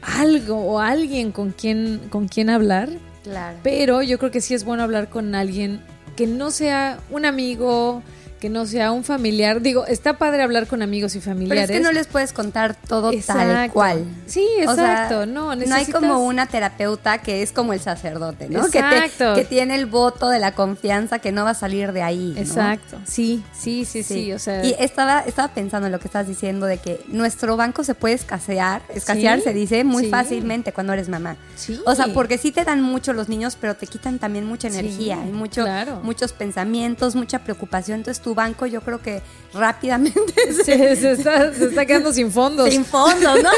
algo 0.00 0.60
o 0.60 0.78
alguien 0.78 1.32
con 1.32 1.50
quien, 1.50 2.02
con 2.08 2.28
quien 2.28 2.50
hablar 2.50 2.88
Claro. 3.24 3.58
Pero 3.62 4.02
yo 4.02 4.18
creo 4.18 4.30
que 4.30 4.40
sí 4.40 4.54
es 4.54 4.64
bueno 4.64 4.82
hablar 4.84 5.08
con 5.08 5.34
alguien 5.34 5.80
que 6.14 6.26
no 6.26 6.50
sea 6.52 7.00
un 7.10 7.24
amigo, 7.24 8.02
que 8.40 8.50
no 8.50 8.66
sea 8.66 8.92
un 8.92 9.04
familiar. 9.04 9.62
Digo, 9.62 9.86
está 9.86 10.18
padre 10.18 10.42
hablar 10.42 10.66
con 10.66 10.82
amigos 10.82 11.14
y 11.16 11.20
familiares. 11.20 11.66
Pero 11.66 11.72
es 11.72 11.80
que 11.80 11.84
no 11.84 11.92
les 11.92 12.06
puedes 12.06 12.32
contar 12.32 12.74
todo 12.74 13.10
tal 13.26 13.70
cual. 13.70 14.04
Sí, 14.26 14.46
exacto. 14.58 15.26
no, 15.26 15.54
no 15.54 15.74
hay 15.74 15.86
como 15.86 16.18
una 16.20 16.46
terapeuta 16.46 17.18
que 17.18 17.42
es 17.42 17.52
como 17.52 17.72
el 17.72 17.80
sacerdote, 17.80 18.48
¿no? 18.48 18.66
Exacto. 18.66 19.34
Que, 19.34 19.44
tiene 19.44 19.74
el 19.76 19.86
voto 19.86 20.30
de 20.30 20.38
la 20.38 20.52
confianza 20.52 21.18
que 21.18 21.32
no 21.32 21.44
va 21.44 21.50
a 21.50 21.54
salir 21.54 21.92
de 21.92 22.02
ahí. 22.02 22.34
Exacto. 22.36 22.98
Sí, 23.04 23.42
sí, 23.52 23.84
sí, 23.84 24.02
sí, 24.02 24.32
O 24.32 24.38
sea. 24.38 24.64
Y 24.64 24.74
estaba, 24.78 25.20
estaba 25.20 25.48
pensando 25.48 25.86
en 25.86 25.92
lo 25.92 26.00
que 26.00 26.08
estás 26.08 26.26
diciendo 26.26 26.66
de 26.66 26.78
que 26.78 27.04
nuestro 27.08 27.56
banco 27.56 27.84
se 27.84 27.94
puede 27.94 28.14
escasear, 28.14 28.82
escasear 28.94 29.40
se 29.40 29.52
dice 29.52 29.84
muy 29.84 30.06
fácilmente 30.06 30.72
cuando 30.72 30.92
eres 30.92 31.08
mamá. 31.08 31.36
Sí. 31.56 31.80
O 31.86 31.94
sea, 31.94 32.06
porque 32.12 32.38
sí 32.38 32.52
te 32.52 32.64
dan 32.64 32.82
mucho 32.82 33.12
los 33.12 33.28
niños, 33.28 33.56
pero 33.60 33.74
te 33.74 33.86
quitan 33.86 34.18
también 34.18 34.46
mucha 34.46 34.68
energía 34.68 35.18
y 35.26 35.32
mucho, 35.32 35.64
muchos 36.02 36.32
pensamientos, 36.32 37.14
mucha 37.14 37.40
preocupación. 37.40 37.98
Entonces 37.98 38.22
tú 38.24 38.34
banco, 38.34 38.64
yo 38.64 38.80
creo 38.80 39.00
que 39.02 39.20
rápidamente 39.52 40.32
se, 40.64 41.12
está, 41.12 41.86
quedando 41.86 42.12
sin 42.12 42.32
fondos. 42.32 42.70
Sin 42.70 42.84
fondos, 42.84 43.42
¿no? 43.42 43.50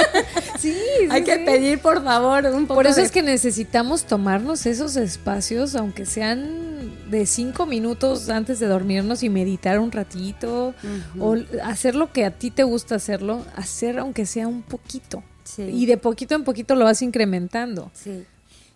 sí, 0.58 0.74
Hay 1.10 1.22
que 1.22 1.38
pedir, 1.40 1.80
por 1.80 2.02
favor, 2.02 2.46
un 2.46 2.66
poco 2.66 2.76
Por 2.76 2.86
eso 2.86 3.02
es 3.02 3.12
que 3.12 3.22
necesitamos 3.22 4.04
tomarnos 4.04 4.64
esos 4.64 4.96
espacios, 4.96 5.76
aunque 5.76 6.06
sean 6.06 7.10
de 7.10 7.26
cinco 7.26 7.66
minutos 7.66 8.30
antes 8.30 8.58
de 8.58 8.66
dormirnos 8.66 9.22
y 9.22 9.28
meditar 9.28 9.78
un 9.78 9.92
ratito, 9.92 10.74
o 11.20 11.36
hacer 11.62 11.94
lo 11.94 12.10
que 12.10 12.24
a 12.24 12.30
ti 12.30 12.50
te 12.50 12.64
gusta 12.64 12.94
hacerlo, 12.94 13.44
hacer 13.54 13.98
aunque 13.98 14.24
sea 14.24 14.48
un 14.48 14.62
poquito. 14.62 15.22
Y 15.58 15.86
de 15.86 15.98
poquito 15.98 16.34
en 16.34 16.42
poquito 16.42 16.74
lo 16.74 16.86
vas 16.86 17.02
incrementando. 17.02 17.90
Sí. 17.94 18.24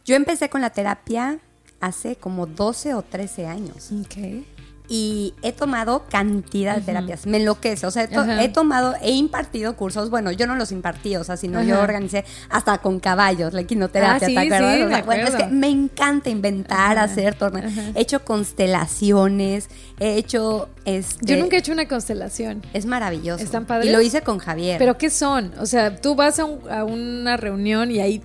Yo 0.04 0.14
empecé 0.14 0.48
con 0.50 0.60
la 0.60 0.70
terapia 0.70 1.40
hace 1.80 2.14
como 2.16 2.46
12 2.46 2.94
o 2.94 3.02
13 3.02 3.46
años. 3.46 3.90
Okay 4.04 4.46
y 4.92 5.34
he 5.42 5.52
tomado 5.52 6.04
cantidad 6.10 6.74
de 6.74 6.82
terapias. 6.82 7.24
Me 7.24 7.36
enloquece. 7.36 7.86
O 7.86 7.92
sea, 7.92 8.08
he, 8.40 8.48
tomado, 8.48 8.96
he 9.00 9.12
impartido 9.12 9.76
cursos. 9.76 10.10
Bueno, 10.10 10.32
yo 10.32 10.48
no 10.48 10.56
los 10.56 10.72
impartí, 10.72 11.14
o 11.14 11.22
sea, 11.22 11.36
sino 11.36 11.62
yo 11.62 11.80
organicé 11.80 12.24
hasta 12.48 12.78
con 12.78 12.98
caballos, 12.98 13.52
la 13.52 13.60
equinoterapia, 13.60 14.26
ah, 14.26 14.88
¿te 14.88 14.94
acuerdas? 14.94 15.34
es 15.34 15.36
que 15.36 15.46
me 15.46 15.68
encanta 15.68 16.28
inventar, 16.28 16.98
hacer, 16.98 17.36
tornar. 17.36 17.68
He 17.94 18.00
hecho 18.00 18.24
constelaciones, 18.24 19.70
he 20.00 20.16
hecho. 20.16 20.68
Este, 20.84 21.24
yo 21.24 21.40
nunca 21.40 21.54
he 21.54 21.60
hecho 21.60 21.70
una 21.70 21.86
constelación. 21.86 22.60
Es 22.72 22.84
maravilloso. 22.84 23.44
Están 23.44 23.66
padres. 23.66 23.86
Y 23.86 23.92
lo 23.92 24.00
hice 24.00 24.22
con 24.22 24.38
Javier. 24.38 24.78
¿Pero 24.78 24.98
qué 24.98 25.08
son? 25.08 25.52
O 25.60 25.66
sea, 25.66 26.00
tú 26.00 26.16
vas 26.16 26.40
a, 26.40 26.48
a 26.68 26.84
una 26.84 27.36
reunión 27.36 27.92
y 27.92 28.00
ahí. 28.00 28.22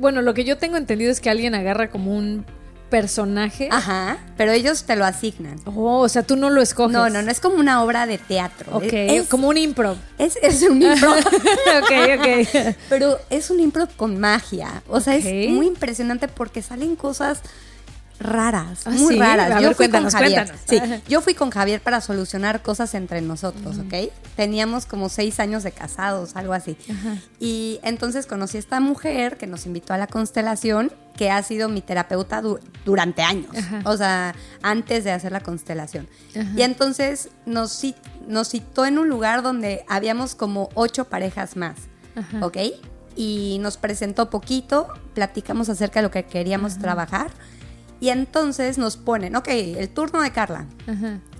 bueno, 0.00 0.20
lo 0.20 0.34
que 0.34 0.44
yo 0.44 0.58
tengo 0.58 0.76
entendido 0.76 1.10
es 1.10 1.22
que 1.22 1.30
alguien 1.30 1.54
agarra 1.54 1.88
como 1.88 2.14
un 2.14 2.44
personaje. 2.92 3.68
Ajá, 3.70 4.18
pero 4.36 4.52
ellos 4.52 4.84
te 4.84 4.96
lo 4.96 5.06
asignan. 5.06 5.58
Oh, 5.64 6.00
o 6.00 6.08
sea, 6.10 6.24
tú 6.24 6.36
no 6.36 6.50
lo 6.50 6.60
escoges. 6.60 6.92
No, 6.92 7.08
no, 7.08 7.22
no 7.22 7.30
es 7.30 7.40
como 7.40 7.56
una 7.56 7.82
obra 7.82 8.04
de 8.04 8.18
teatro. 8.18 8.76
Ok, 8.76 8.92
es, 8.92 9.28
como 9.28 9.48
un 9.48 9.56
improv. 9.56 9.96
Es, 10.18 10.36
un 10.68 10.82
improv. 10.82 11.16
ok, 11.16 11.92
ok. 12.18 12.74
Pero 12.90 13.18
es 13.30 13.48
un 13.48 13.60
improv 13.60 13.88
con 13.96 14.20
magia. 14.20 14.82
O 14.88 15.00
sea, 15.00 15.16
es 15.16 15.24
muy 15.50 15.68
impresionante 15.68 16.28
porque 16.28 16.60
salen 16.60 16.94
cosas 16.94 17.40
raras, 18.22 18.82
ah, 18.84 18.90
muy 18.90 19.18
raras. 19.18 19.60
yo 19.62 19.72
fui 19.72 19.88
con 19.88 20.08
Javier. 20.08 20.52
Sí, 20.68 20.78
yo 21.08 21.22
fui 21.22 21.34
con 21.34 21.50
Javier 21.50 21.80
para 21.80 22.00
solucionar 22.02 22.62
cosas 22.62 22.94
entre 22.94 23.22
nosotros, 23.22 23.78
¿ok? 23.78 24.12
Teníamos 24.36 24.86
como 24.86 25.08
seis 25.08 25.40
años 25.40 25.62
de 25.62 25.72
casados, 25.72 26.36
algo 26.36 26.52
así. 26.52 26.76
Y 27.40 27.80
entonces 27.82 28.26
conocí 28.26 28.58
a 28.58 28.60
esta 28.60 28.80
mujer 28.80 29.38
que 29.38 29.46
nos 29.46 29.66
invitó 29.66 29.94
a 29.94 29.98
la 29.98 30.06
constelación, 30.06 30.92
que 31.16 31.30
ha 31.30 31.42
sido 31.42 31.68
mi 31.68 31.80
terapeuta 31.80 32.42
durante 32.84 33.22
años, 33.22 33.50
o 33.84 33.96
sea, 33.96 34.34
antes 34.62 35.04
de 35.04 35.12
hacer 35.12 35.32
la 35.32 35.40
constelación. 35.40 36.08
Y 36.56 36.62
entonces 36.62 37.30
nos, 37.46 37.82
nos 38.26 38.48
citó 38.48 38.86
en 38.86 38.98
un 38.98 39.08
lugar 39.08 39.42
donde 39.42 39.84
habíamos 39.88 40.34
como 40.34 40.70
ocho 40.74 41.04
parejas 41.04 41.56
más, 41.56 41.76
¿ok? 42.40 42.58
Y 43.14 43.58
nos 43.60 43.76
presentó 43.76 44.30
poquito, 44.30 44.88
platicamos 45.14 45.68
acerca 45.68 46.00
de 46.00 46.04
lo 46.04 46.10
que 46.10 46.24
queríamos 46.24 46.78
trabajar 46.78 47.30
y 48.00 48.08
entonces 48.08 48.78
nos 48.78 48.96
ponen, 48.96 49.36
ok, 49.36 49.48
el 49.48 49.88
turno 49.90 50.22
de 50.22 50.32
Carla. 50.32 50.66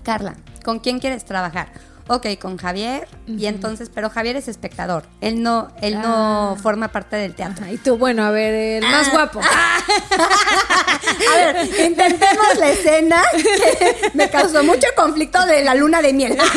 Carla, 0.03 0.35
¿con 0.63 0.79
quién 0.79 0.99
quieres 0.99 1.25
trabajar? 1.25 1.73
Ok, 2.07 2.27
con 2.39 2.57
Javier. 2.57 3.07
Y 3.27 3.45
entonces, 3.45 3.89
pero 3.93 4.09
Javier 4.09 4.35
es 4.35 4.49
espectador. 4.49 5.05
Él 5.21 5.41
no, 5.41 5.71
él 5.81 6.01
no 6.01 6.51
ah. 6.51 6.57
forma 6.61 6.89
parte 6.89 7.15
del 7.15 7.33
teatro. 7.33 7.65
y 7.67 7.77
tú, 7.77 7.97
bueno, 7.97 8.25
a 8.25 8.31
ver, 8.31 8.53
el 8.53 8.83
más 8.83 9.07
ah. 9.07 9.11
guapo. 9.11 9.39
a 11.33 11.35
ver, 11.35 11.65
intentemos 11.65 12.57
la 12.57 12.69
escena 12.69 13.23
que 13.31 14.11
me 14.13 14.29
causó 14.29 14.63
mucho 14.63 14.87
conflicto 14.97 15.45
de 15.45 15.63
la 15.63 15.75
luna 15.75 16.01
de 16.01 16.11
miel. 16.13 16.37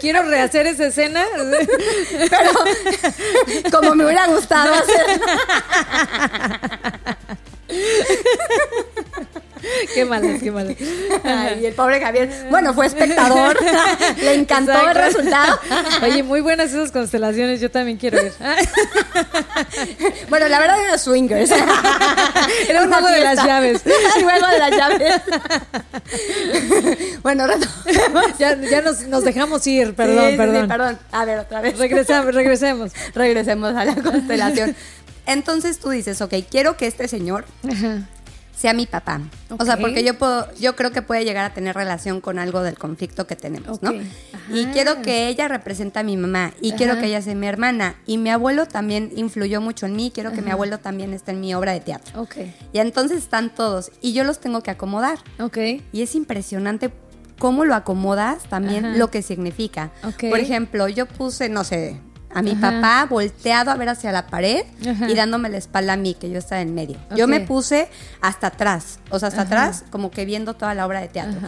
Quiero 0.00 0.22
rehacer 0.22 0.66
esa 0.66 0.86
escena. 0.86 1.24
Pero 2.30 2.50
como 3.70 3.94
me 3.94 4.06
hubiera 4.06 4.26
gustado 4.26 4.74
hacer. 4.74 5.20
qué 9.94 10.04
mal, 10.04 10.38
qué 10.40 10.50
mal. 10.50 10.76
y 11.60 11.66
el 11.66 11.74
pobre 11.74 12.00
Javier, 12.00 12.46
bueno, 12.50 12.74
fue 12.74 12.86
espectador, 12.86 13.56
le 14.16 14.34
encantó 14.34 14.72
el 14.88 14.94
resultado. 14.94 15.58
Oye, 16.02 16.22
muy 16.22 16.40
buenas 16.40 16.70
esas 16.70 16.92
constelaciones, 16.92 17.60
yo 17.60 17.70
también 17.70 17.98
quiero 17.98 18.18
ver. 18.22 18.32
bueno, 20.28 20.48
la 20.48 20.58
verdad 20.58 20.82
era 20.82 20.98
swingers. 20.98 21.50
Era 22.68 22.82
un 22.82 22.92
juego 22.92 23.08
de 23.08 23.20
las 23.20 23.44
llaves. 23.44 23.82
Juego 23.82 24.46
de 24.46 24.58
las 24.58 24.70
llaves. 24.70 25.22
bueno, 27.22 27.46
ya, 28.38 28.60
ya 28.60 28.82
nos, 28.82 29.02
nos, 29.02 29.24
dejamos 29.24 29.66
ir, 29.66 29.94
perdón, 29.94 30.36
perdón. 30.36 30.62
Sí, 30.62 30.68
perdón. 30.68 30.98
A 31.12 31.24
ver, 31.24 31.38
otra 31.38 31.60
vez. 31.60 31.78
Regresamos, 31.78 32.34
regresemos. 32.34 32.92
Regresemos 33.14 33.74
a 33.74 33.84
la 33.84 33.94
constelación. 33.94 34.74
Entonces 35.26 35.78
tú 35.78 35.90
dices, 35.90 36.22
ok, 36.22 36.34
quiero 36.50 36.78
que 36.78 36.86
este 36.86 37.06
señor 37.06 37.44
sea 38.58 38.72
mi 38.72 38.86
papá. 38.86 39.20
O 39.56 39.64
sea, 39.64 39.76
porque 39.76 40.02
yo 40.02 40.18
puedo, 40.18 40.52
yo 40.56 40.74
creo 40.74 40.90
que 40.90 41.00
puede 41.00 41.24
llegar 41.24 41.44
a 41.44 41.54
tener 41.54 41.76
relación 41.76 42.20
con 42.20 42.40
algo 42.40 42.62
del 42.62 42.76
conflicto 42.76 43.24
que 43.28 43.36
tenemos, 43.36 43.82
¿no? 43.82 43.92
Y 44.52 44.66
quiero 44.66 45.00
que 45.00 45.28
ella 45.28 45.46
represente 45.46 46.00
a 46.00 46.02
mi 46.02 46.16
mamá 46.16 46.52
y 46.60 46.72
quiero 46.72 46.98
que 46.98 47.06
ella 47.06 47.22
sea 47.22 47.36
mi 47.36 47.46
hermana. 47.46 47.94
Y 48.04 48.18
mi 48.18 48.30
abuelo 48.30 48.66
también 48.66 49.12
influyó 49.14 49.60
mucho 49.60 49.86
en 49.86 49.94
mí, 49.94 50.10
quiero 50.12 50.32
que 50.32 50.42
mi 50.42 50.50
abuelo 50.50 50.78
también 50.78 51.14
esté 51.14 51.30
en 51.30 51.40
mi 51.40 51.54
obra 51.54 51.72
de 51.72 51.80
teatro. 51.80 52.20
Ok. 52.20 52.36
Y 52.72 52.80
entonces 52.80 53.18
están 53.18 53.54
todos 53.54 53.92
y 54.00 54.12
yo 54.12 54.24
los 54.24 54.40
tengo 54.40 54.60
que 54.62 54.72
acomodar. 54.72 55.18
Ok. 55.38 55.58
Y 55.92 56.02
es 56.02 56.16
impresionante 56.16 56.90
cómo 57.38 57.64
lo 57.64 57.76
acomodas, 57.76 58.42
también 58.44 58.98
lo 58.98 59.10
que 59.10 59.22
significa. 59.22 59.92
Por 60.28 60.40
ejemplo, 60.40 60.88
yo 60.88 61.06
puse, 61.06 61.48
no 61.48 61.62
sé, 61.62 62.00
a 62.34 62.42
mi 62.42 62.54
papá 62.54 63.06
volteado 63.08 63.70
a 63.70 63.76
ver 63.76 63.88
hacia 63.88 64.12
la 64.12 64.26
pared 64.26 64.64
y 65.08 65.14
dándome 65.14 65.48
la 65.48 65.56
espalda 65.58 65.94
a 65.94 65.96
mí, 65.96 66.14
que 66.14 66.30
yo 66.30 66.38
estaba 66.38 66.60
en 66.60 66.74
medio. 66.74 66.98
Yo 67.16 67.26
me 67.26 67.40
puse 67.40 67.88
hasta 68.20 68.48
atrás, 68.48 68.98
o 69.10 69.18
sea, 69.18 69.28
hasta 69.28 69.42
atrás, 69.42 69.84
como 69.90 70.10
que 70.10 70.24
viendo 70.24 70.54
toda 70.54 70.74
la 70.74 70.86
obra 70.86 71.00
de 71.00 71.08
teatro. 71.08 71.40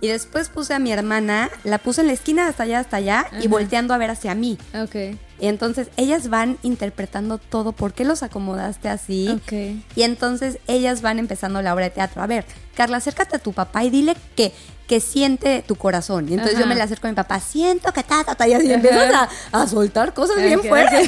Y 0.00 0.06
después 0.06 0.48
puse 0.48 0.74
a 0.74 0.78
mi 0.78 0.92
hermana, 0.92 1.50
la 1.64 1.78
puse 1.78 2.02
en 2.02 2.06
la 2.06 2.12
esquina 2.12 2.46
hasta 2.46 2.62
allá, 2.62 2.78
hasta 2.78 2.98
allá, 2.98 3.26
y 3.42 3.48
volteando 3.48 3.94
a 3.94 3.98
ver 3.98 4.10
hacia 4.10 4.34
mí. 4.34 4.56
Ok. 4.80 4.94
Y 5.40 5.46
entonces 5.46 5.88
ellas 5.96 6.28
van 6.28 6.58
interpretando 6.62 7.38
todo, 7.38 7.72
¿por 7.72 7.92
qué 7.92 8.04
los 8.04 8.22
acomodaste 8.22 8.88
así? 8.88 9.28
Ok. 9.28 9.52
Y 9.96 10.02
entonces 10.02 10.58
ellas 10.66 11.02
van 11.02 11.18
empezando 11.18 11.62
la 11.62 11.74
obra 11.74 11.84
de 11.84 11.90
teatro. 11.90 12.22
A 12.22 12.26
ver, 12.26 12.44
Carla, 12.76 12.98
acércate 12.98 13.36
a 13.36 13.38
tu 13.38 13.52
papá 13.52 13.84
y 13.84 13.90
dile 13.90 14.16
que 14.36 14.52
que 14.88 15.00
siente 15.00 15.62
tu 15.62 15.76
corazón. 15.76 16.28
Y 16.28 16.32
entonces 16.32 16.58
yo 16.58 16.66
me 16.66 16.74
le 16.74 16.82
acerco 16.82 17.06
a 17.06 17.10
mi 17.10 17.14
papá, 17.14 17.38
siento 17.40 17.92
que 17.92 18.02
ta, 18.02 18.24
ta, 18.24 18.34
ta, 18.34 18.48
y 18.48 18.54
así 18.54 18.72
empiezas 18.72 19.28
a, 19.52 19.66
soltar 19.68 20.14
cosas 20.14 20.42
bien 20.42 20.60
fuertes. 20.64 21.06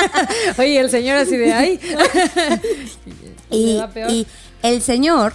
Oye, 0.58 0.80
el 0.80 0.90
señor 0.90 1.18
así 1.18 1.36
de 1.36 1.54
ahí. 1.54 1.80
y, 3.50 3.80
y, 4.08 4.26
el 4.62 4.82
señor, 4.82 5.32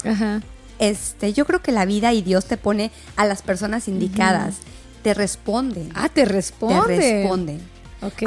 este, 0.79 1.31
yo 1.31 1.45
creo 1.45 1.61
que 1.61 1.71
la 1.71 1.85
vida 1.85 2.13
y 2.13 2.21
Dios 2.21 2.45
te 2.45 2.57
pone 2.57 2.91
a 3.15 3.25
las 3.25 3.41
personas 3.41 3.87
indicadas. 3.87 4.57
Te 5.01 5.13
responden. 5.13 5.89
Ah, 5.95 6.09
te 6.09 6.25
responden. 6.25 6.85
Te 6.87 7.21
responden. 7.21 7.76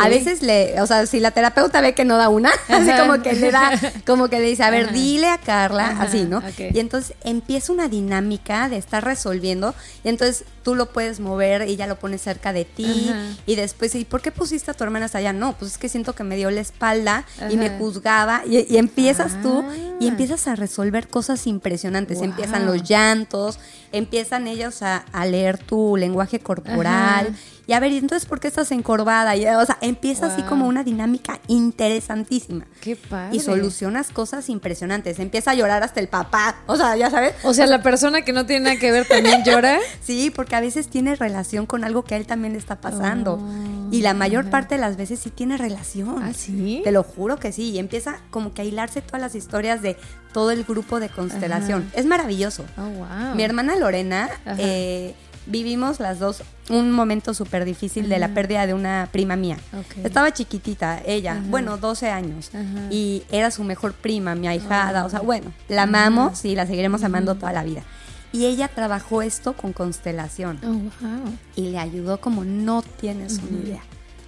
A 0.01 0.09
veces 0.09 0.43
le, 0.43 0.81
o 0.81 0.87
sea, 0.87 1.07
si 1.07 1.21
la 1.21 1.31
terapeuta 1.31 1.81
ve 1.81 1.95
que 1.95 2.05
no 2.05 2.17
da 2.17 2.29
una, 2.29 2.51
así 2.69 2.91
como 2.99 3.23
que 3.23 3.35
le 3.35 3.51
da, 3.53 3.79
como 4.05 4.29
que 4.29 4.41
le 4.41 4.47
dice, 4.47 4.65
a 4.65 4.71
ver, 4.71 4.93
dile 4.93 5.29
a 5.29 5.39
Carla, 5.39 5.97
así, 6.01 6.25
¿no? 6.25 6.43
Y 6.59 6.81
entonces 6.81 7.17
empieza 7.23 7.73
una 7.73 7.89
dinámica 7.89 8.69
de 8.69 8.77
estar 8.77 9.05
resolviendo, 9.05 9.75
y 10.03 10.09
entonces 10.09 10.45
tú 10.63 10.75
lo 10.75 10.87
puedes 10.93 11.21
mover 11.21 11.69
y 11.69 11.77
ya 11.77 11.87
lo 11.87 11.97
pones 11.97 12.21
cerca 12.21 12.53
de 12.53 12.65
ti, 12.65 13.13
y 13.47 13.55
después, 13.55 13.95
¿y 13.95 14.05
por 14.05 14.23
qué 14.23 14.33
pusiste 14.33 14.71
a 14.71 14.75
tu 14.75 14.83
hermana 14.83 15.07
hasta 15.07 15.19
allá? 15.19 15.33
No, 15.33 15.53
pues 15.57 15.73
es 15.73 15.79
que 15.79 15.89
siento 15.89 16.15
que 16.15 16.25
me 16.25 16.37
dio 16.37 16.51
la 16.51 16.61
espalda 16.61 17.25
y 17.49 17.57
me 17.57 17.71
juzgaba, 17.71 18.43
y, 18.47 18.77
empiezas 18.77 19.41
tú 19.43 19.65
y 20.01 20.07
ah. 20.07 20.09
empiezas 20.09 20.49
a 20.49 20.57
resolver 20.57 21.07
cosas 21.09 21.47
impresionantes, 21.47 22.23
empiezan 22.23 22.67
los 22.67 22.83
llantos, 22.83 23.59
empiezan 23.93 24.47
ellos 24.47 24.83
a, 24.83 25.05
leer 25.27 25.59
tu 25.59 25.97
lenguaje 25.97 26.41
corporal. 26.41 27.35
Y 27.67 27.73
a 27.73 27.79
ver, 27.79 27.93
¿y 27.93 27.99
entonces 27.99 28.29
por 28.29 28.41
qué 28.41 28.49
estás 28.49 28.73
encorvada? 28.73 29.37
Y, 29.37 29.47
o 29.47 29.65
sea, 29.65 29.79
empieza 29.81 30.27
así 30.27 30.43
como 30.43 30.67
una 30.67 30.83
dinámica 30.83 31.39
interesantísima. 31.47 32.67
Qué 32.81 32.97
padre. 32.97 33.37
Y 33.37 33.39
solucionas 33.39 34.09
cosas 34.11 34.49
impresionantes. 34.49 35.21
Empieza 35.21 35.53
a 35.53 35.55
llorar 35.55 35.85
hasta 35.85 36.01
el 36.01 36.09
papá. 36.09 36.57
O 36.67 36.77
sea, 36.77 36.97
ya 36.97 37.11
sabes. 37.11 37.35
O 37.45 37.55
sea, 37.55 37.67
la 37.67 37.81
persona 37.81 38.23
que 38.23 38.33
no 38.33 38.45
tiene 38.45 38.65
nada 38.65 38.77
que 38.77 38.91
ver 38.91 39.07
también 39.07 39.45
llora. 39.45 39.79
sí, 40.03 40.33
porque 40.35 40.57
a 40.57 40.61
veces 40.61 40.89
tiene 40.89 41.15
relación 41.15 41.67
con 41.67 41.85
algo 41.85 42.03
que 42.03 42.17
a 42.17 42.19
él 42.19 42.27
también 42.27 42.55
le 42.55 42.59
está 42.59 42.81
pasando. 42.81 43.35
Oh, 43.35 43.80
y 43.91 44.03
la 44.03 44.15
mayor 44.15 44.51
parte 44.51 44.77
de 44.77 44.81
las 44.81 44.97
veces 44.97 45.21
sí 45.21 45.31
tiene 45.31 45.57
relación. 45.57 46.23
¿Ah, 46.23 46.33
sí? 46.33 46.81
Te 46.85 46.93
lo 46.93 47.03
juro 47.03 47.39
que 47.39 47.53
sí. 47.53 47.71
Y 47.71 47.79
empieza 47.79 48.21
como 48.31 48.53
que 48.53 48.63
a 48.63 48.65
hilarse 48.65 49.03
todas 49.03 49.21
las 49.21 49.35
historias 49.35 49.83
de 49.83 49.97
todo 50.33 50.51
el 50.51 50.65
grupo 50.65 51.01
de 51.01 51.09
constelación. 51.09 51.91
Es 51.95 52.07
maravilloso. 52.07 52.65
Oh, 52.77 52.83
wow. 52.83 53.35
Mi 53.35 53.43
hermana 53.43 53.77
Lorena, 53.77 54.31
eh, 54.59 55.15
vivimos 55.47 56.01
las 56.01 56.19
dos 56.19 56.43
un 56.69 56.93
momento 56.93 57.35
súper 57.35 57.65
difícil 57.65 58.09
de 58.09 58.19
la 58.19 58.29
pérdida 58.29 58.67
de 58.67 58.75
una 58.75 59.09
prima 59.11 59.37
mía. 59.37 59.57
Estaba 60.05 60.33
chiquitita, 60.33 61.03
ella, 61.05 61.43
bueno, 61.49 61.77
12 61.77 62.11
años, 62.11 62.51
y 62.91 63.25
era 63.31 63.51
su 63.51 63.65
mejor 63.65 63.93
prima, 63.93 64.35
mi 64.35 64.47
ahijada, 64.47 65.05
o 65.05 65.11
sea, 65.11 65.21
bueno, 65.21 65.53
la 65.69 65.83
amamos 65.83 66.45
y 66.45 66.55
la 66.55 66.67
seguiremos 66.67 67.03
amando 67.03 67.35
toda 67.35 67.53
la 67.53 67.65
vida. 67.65 67.83
Y 68.33 68.47
ella 68.47 68.69
trabajó 68.69 69.23
esto 69.23 69.55
con 69.55 69.73
constelación. 69.73 70.61
Oh, 70.65 71.31
y 71.57 71.71
le 71.71 71.79
ayudó 71.79 72.21
como 72.21 72.45
no 72.45 72.83
tienes 72.83 73.39
una 73.39 73.61
idea. 73.61 73.83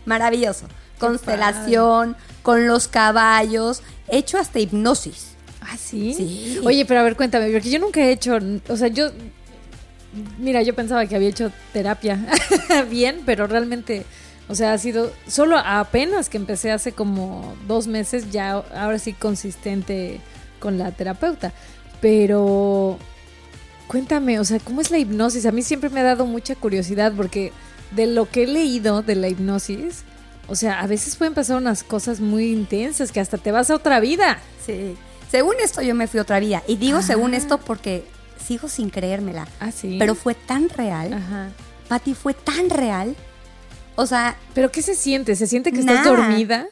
Maravilloso. 0.05 0.67
constelación, 0.99 2.17
con 2.43 2.67
los 2.67 2.89
caballos, 2.89 3.83
hecho 4.09 4.39
hasta 4.39 4.59
hipnosis. 4.61 5.33
¿Ah, 5.61 5.77
sí? 5.77 6.15
Sí. 6.15 6.61
Oye, 6.65 6.85
pero 6.85 7.01
a 7.01 7.03
ver, 7.05 7.17
cuéntame, 7.17 7.51
porque 7.51 7.71
yo 7.71 7.79
nunca 7.79 8.01
he 8.01 8.13
hecho, 8.13 8.39
o 8.69 8.77
sea, 8.77 8.89
yo 8.89 9.11
Mira, 10.39 10.63
yo 10.63 10.75
pensaba 10.75 11.07
que 11.07 11.17
había 11.17 11.31
hecho 11.31 11.51
terapia 11.73 12.19
bien, 12.91 13.23
pero 13.25 13.47
realmente, 13.47 14.05
o 14.49 14.55
sea, 14.55 14.75
ha 14.75 14.79
sido 14.79 15.11
solo 15.27 15.57
apenas 15.57 16.29
que 16.29 16.37
empecé 16.37 16.71
hace 16.71 16.93
como 16.93 17.55
dos 17.67 17.87
meses, 17.87 18.31
ya 18.31 18.63
ahora 18.75 18.99
sí 18.99 19.15
consistente 19.15 20.21
con 20.61 20.77
la 20.77 20.93
terapeuta. 20.93 21.53
Pero 22.03 22.99
cuéntame, 23.93 24.41
o 24.41 24.45
sea, 24.45 24.59
¿cómo 24.59 24.81
es 24.81 24.91
la 24.91 24.97
hipnosis? 24.97 25.45
A 25.45 25.53
mí 25.53 25.61
siempre 25.61 25.91
me 25.91 26.01
ha 26.01 26.03
dado 26.03 26.25
mucha 26.25 26.55
curiosidad 26.55 27.13
porque 27.15 27.53
de 27.91 28.07
lo 28.07 28.27
que 28.29 28.45
he 28.45 28.47
leído 28.47 29.03
de 29.03 29.15
la 29.17 29.29
hipnosis, 29.29 30.05
o 30.49 30.57
sea, 30.57 30.81
a 30.81 30.87
veces 30.87 31.15
pueden 31.17 31.35
pasar 31.35 31.59
unas 31.59 31.85
cosas 31.85 32.19
muy 32.19 32.53
intensas 32.53 33.13
que 33.13 33.21
hasta 33.21 33.37
te 33.37 33.53
vas 33.53 33.71
a 33.71 33.75
otra 33.75 34.01
vida. 34.01 34.39
Sí. 34.65 34.97
Según 35.31 35.57
esto 35.63 35.83
yo 35.83 35.95
me 35.95 36.07
fui 36.07 36.19
a 36.19 36.23
otra 36.23 36.41
vida. 36.41 36.63
Y 36.67 36.77
digo 36.77 37.03
según 37.03 37.35
esto 37.35 37.59
porque 37.59 38.07
sigo 38.43 38.67
sin 38.67 38.89
creérmela. 38.89 39.47
Ah, 39.61 39.71
sí. 39.71 39.97
Pero 39.99 40.15
fue 40.15 40.35
tan 40.35 40.71
real. 40.71 41.13
Ajá. 41.13 41.51
Pati, 41.89 42.15
fue 42.15 42.33
tan 42.33 42.71
real. 42.71 43.15
O 43.97 44.07
sea. 44.07 44.37
¿Pero 44.55 44.73
qué 44.73 44.81
se 44.81 44.95
siente? 44.95 45.37
¿Se 45.37 45.47
siente 45.47 45.71
que 45.71 45.81
estás 45.81 46.03
dormida? 46.03 46.67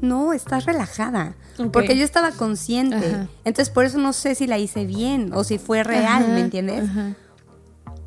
No, 0.00 0.32
estás 0.32 0.64
relajada. 0.64 1.34
Porque 1.72 1.96
yo 1.96 2.04
estaba 2.04 2.30
consciente. 2.30 3.28
Entonces, 3.44 3.70
por 3.70 3.84
eso 3.84 3.98
no 3.98 4.12
sé 4.12 4.34
si 4.34 4.46
la 4.46 4.58
hice 4.58 4.86
bien 4.86 5.32
o 5.32 5.44
si 5.44 5.58
fue 5.58 5.82
real, 5.82 6.28
¿me 6.28 6.40
entiendes? 6.40 6.88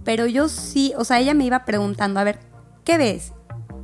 Pero 0.04 0.26
yo 0.26 0.50
sí, 0.50 0.94
o 0.98 1.06
sea, 1.06 1.20
ella 1.20 1.34
me 1.34 1.46
iba 1.46 1.66
preguntando, 1.66 2.20
a 2.20 2.24
ver, 2.24 2.40
¿qué 2.84 2.98
ves? 2.98 3.34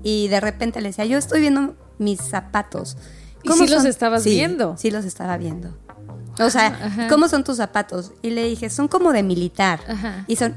Y 0.03 0.27
de 0.29 0.39
repente 0.39 0.81
le 0.81 0.89
decía, 0.89 1.05
yo 1.05 1.17
estoy 1.17 1.41
viendo 1.41 1.75
mis 1.99 2.21
zapatos. 2.21 2.97
¿Y 3.43 3.51
sí 3.51 3.67
los 3.67 3.85
estabas 3.85 4.23
viendo? 4.23 4.77
Sí, 4.77 4.91
los 4.91 5.05
estaba 5.05 5.37
viendo. 5.37 5.77
O 6.39 6.49
sea, 6.49 7.07
¿cómo 7.09 7.27
son 7.27 7.43
tus 7.43 7.57
zapatos? 7.57 8.13
Y 8.21 8.29
le 8.29 8.43
dije, 8.43 8.69
son 8.69 8.87
como 8.87 9.11
de 9.11 9.23
militar. 9.23 9.79
Y 10.27 10.35
son, 10.35 10.55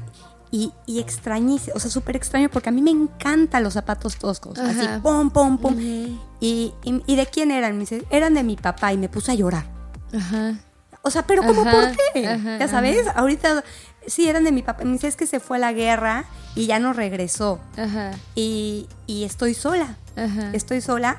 y, 0.51 0.73
y 0.85 0.99
extrañísimo, 0.99 1.75
o 1.77 1.79
sea, 1.79 1.89
súper 1.89 2.17
extraño 2.17 2.49
porque 2.49 2.69
a 2.69 2.71
mí 2.73 2.81
me 2.81 2.91
encantan 2.91 3.63
los 3.63 3.73
zapatos 3.73 4.17
toscos, 4.17 4.59
así, 4.59 4.85
pum, 5.01 5.29
pum, 5.29 5.57
pum. 5.57 5.75
y, 5.79 6.73
y, 6.83 7.15
de 7.15 7.25
quién 7.27 7.51
eran? 7.51 7.73
Me 7.75 7.81
dice, 7.81 8.03
eran 8.09 8.33
de 8.33 8.43
mi 8.43 8.57
papá 8.57 8.91
y 8.91 8.97
me 8.97 9.07
puse 9.07 9.31
a 9.31 9.35
llorar. 9.35 9.65
Ajá. 10.13 10.55
O 11.03 11.09
sea, 11.09 11.25
pero 11.25 11.41
¿cómo 11.43 11.63
por 11.63 11.91
qué? 12.13 12.21
ya 12.23 12.67
sabes, 12.67 13.07
ahorita 13.15 13.63
sí 14.05 14.27
eran 14.27 14.43
de 14.43 14.51
mi 14.51 14.61
papá. 14.61 14.83
Me 14.83 14.91
dice, 14.91 15.07
es 15.07 15.15
que 15.15 15.25
se 15.25 15.39
fue 15.39 15.57
a 15.57 15.59
la 15.59 15.73
guerra 15.73 16.25
y 16.53 16.67
ya 16.67 16.79
no 16.79 16.91
regresó. 16.91 17.59
Ajá. 17.77 18.11
Y, 18.35 18.87
y 19.07 19.23
estoy 19.23 19.53
sola. 19.53 19.95
Ajá. 20.15 20.51
Estoy 20.53 20.81
sola 20.81 21.17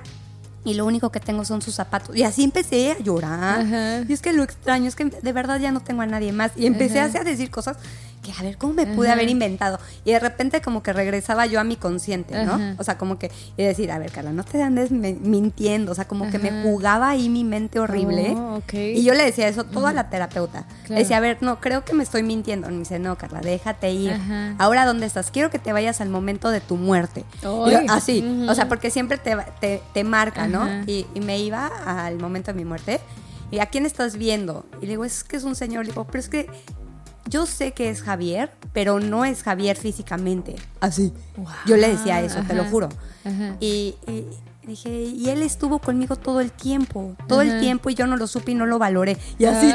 y 0.64 0.74
lo 0.74 0.84
único 0.86 1.10
que 1.10 1.18
tengo 1.20 1.44
son 1.44 1.62
sus 1.62 1.74
zapatos. 1.74 2.14
Y 2.14 2.22
así 2.22 2.44
empecé 2.44 2.92
a 2.92 2.98
llorar. 2.98 4.04
Y 4.08 4.12
es 4.12 4.20
que 4.20 4.32
lo 4.32 4.42
extraño 4.42 4.86
es 4.86 4.94
que 4.94 5.06
de 5.06 5.32
verdad 5.32 5.58
ya 5.58 5.72
no 5.72 5.80
tengo 5.80 6.02
a 6.02 6.06
nadie 6.06 6.32
más. 6.32 6.52
Y 6.54 6.66
empecé 6.66 7.00
a 7.00 7.08
decir 7.08 7.50
cosas 7.50 7.78
que 8.22 8.32
a 8.32 8.42
ver 8.42 8.56
cómo 8.56 8.74
me 8.74 8.86
pude 8.86 9.10
haber 9.10 9.28
inventado. 9.28 9.78
Y 10.04 10.12
de 10.12 10.20
repente 10.20 10.62
como 10.62 10.82
que 10.82 10.92
regresaba 10.92 11.46
yo 11.46 11.60
a 11.60 11.64
mi 11.64 11.76
consciente, 11.76 12.44
¿no? 12.44 12.76
O 12.78 12.84
sea, 12.84 12.96
como 12.96 13.18
que, 13.18 13.30
y 13.56 13.62
decir, 13.62 13.90
a 13.90 13.98
ver, 13.98 14.12
Carla, 14.12 14.32
no 14.32 14.44
te 14.44 14.62
andes 14.62 14.90
mintiendo. 14.90 15.92
O 15.92 15.94
sea, 15.94 16.06
como 16.06 16.30
que 16.30 16.38
me 16.38 16.62
jugaba 16.62 17.10
ahí 17.10 17.28
mi 17.28 17.44
mente 17.44 17.80
horrible. 17.80 18.34
Oh, 18.36 18.62
y 18.72 19.02
yo 19.02 19.14
le 19.14 19.24
decía 19.24 19.48
eso 19.48 19.64
todo 19.64 19.88
a 19.88 19.92
la 19.92 20.08
terapeuta. 20.08 20.66
Le 20.88 20.96
decía, 20.96 21.16
a 21.16 21.20
ver, 21.20 21.38
no, 21.40 21.60
creo 21.60 21.84
que 21.84 21.94
me 21.94 22.04
estoy 22.04 22.22
mintiendo. 22.22 22.68
Y 22.68 22.72
me 22.72 22.78
dice, 22.80 22.98
no, 22.98 23.18
Carla, 23.18 23.40
déjate 23.40 23.90
ir. 23.90 24.16
Ahora, 24.58 24.86
¿dónde 24.86 25.06
estás? 25.06 25.30
Quiero 25.30 25.50
que 25.50 25.58
te 25.58 25.72
vayas 25.72 26.00
al 26.00 26.08
momento 26.08 26.50
de 26.50 26.60
tu 26.60 26.76
muerte. 26.76 27.24
así, 27.88 28.46
o 28.48 28.54
sea, 28.54 28.68
porque 28.68 28.90
siempre 28.90 29.18
te, 29.18 29.36
te, 29.60 29.82
te 29.92 30.04
marca, 30.04 30.46
¿no? 30.46 30.68
Y, 30.86 31.06
y 31.14 31.20
me 31.20 31.38
iba 31.40 31.66
al 31.66 32.18
momento 32.18 32.52
de 32.52 32.56
mi 32.56 32.64
muerte. 32.64 33.00
¿Y 33.50 33.58
a 33.58 33.66
quién 33.66 33.84
estás 33.84 34.16
viendo? 34.16 34.64
Y 34.80 34.86
le 34.86 34.92
digo, 34.92 35.04
es 35.04 35.24
que 35.24 35.36
es 35.36 35.44
un 35.44 35.54
señor. 35.54 35.84
Le 35.84 35.90
digo, 35.92 36.06
pero 36.06 36.20
es 36.20 36.30
que 36.30 36.48
yo 37.26 37.46
sé 37.46 37.72
que 37.72 37.90
es 37.90 38.02
Javier, 38.02 38.50
pero 38.72 39.00
no 39.00 39.24
es 39.24 39.42
Javier 39.42 39.76
físicamente. 39.76 40.56
Así. 40.80 41.12
Yo 41.66 41.76
le 41.76 41.88
decía 41.88 42.20
eso, 42.20 42.40
te 42.46 42.54
lo 42.54 42.64
juro. 42.64 42.88
Y, 43.60 43.94
dije, 44.64 44.90
y 44.90 45.28
él 45.28 45.42
estuvo 45.42 45.78
conmigo 45.80 46.16
todo 46.16 46.40
el 46.40 46.52
tiempo, 46.52 47.16
todo 47.26 47.42
el 47.42 47.60
tiempo 47.60 47.90
y 47.90 47.94
yo 47.94 48.06
no 48.06 48.16
lo 48.16 48.26
supe 48.26 48.52
y 48.52 48.54
no 48.54 48.66
lo 48.66 48.78
valoré. 48.78 49.16
Y 49.38 49.44
así, 49.44 49.72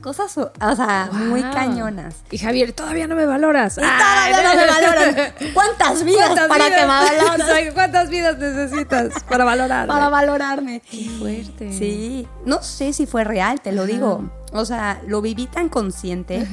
cosas, 0.00 0.36
o 0.36 0.76
sea, 0.76 1.10
muy 1.12 1.42
cañonas. 1.42 2.16
Y 2.30 2.38
Javier, 2.38 2.72
todavía 2.72 3.06
no 3.06 3.14
me 3.14 3.26
valoras. 3.26 3.78
Y 3.78 3.80
todavía 3.80 4.42
no 4.42 4.60
me 4.60 4.66
valoras. 4.66 5.32
¿Cuántas 5.54 6.04
vidas 6.04 6.38
para 6.48 6.64
que 6.66 6.80
me 6.80 6.86
valores? 6.86 7.74
¿Cuántas 7.74 8.10
vidas 8.10 8.38
necesitas 8.38 9.22
para 9.24 9.44
valorarme? 9.44 9.88
Para 9.92 10.08
valorarme. 10.08 10.82
Qué 10.90 11.08
fuerte. 11.18 11.72
Sí, 11.72 12.26
no 12.44 12.62
sé 12.62 12.92
si 12.92 13.06
fue 13.06 13.24
real, 13.24 13.60
te 13.60 13.72
lo 13.72 13.86
digo. 13.86 14.30
O 14.52 14.64
sea, 14.64 15.02
lo 15.06 15.20
viví 15.20 15.46
tan 15.46 15.68
consciente, 15.68 16.46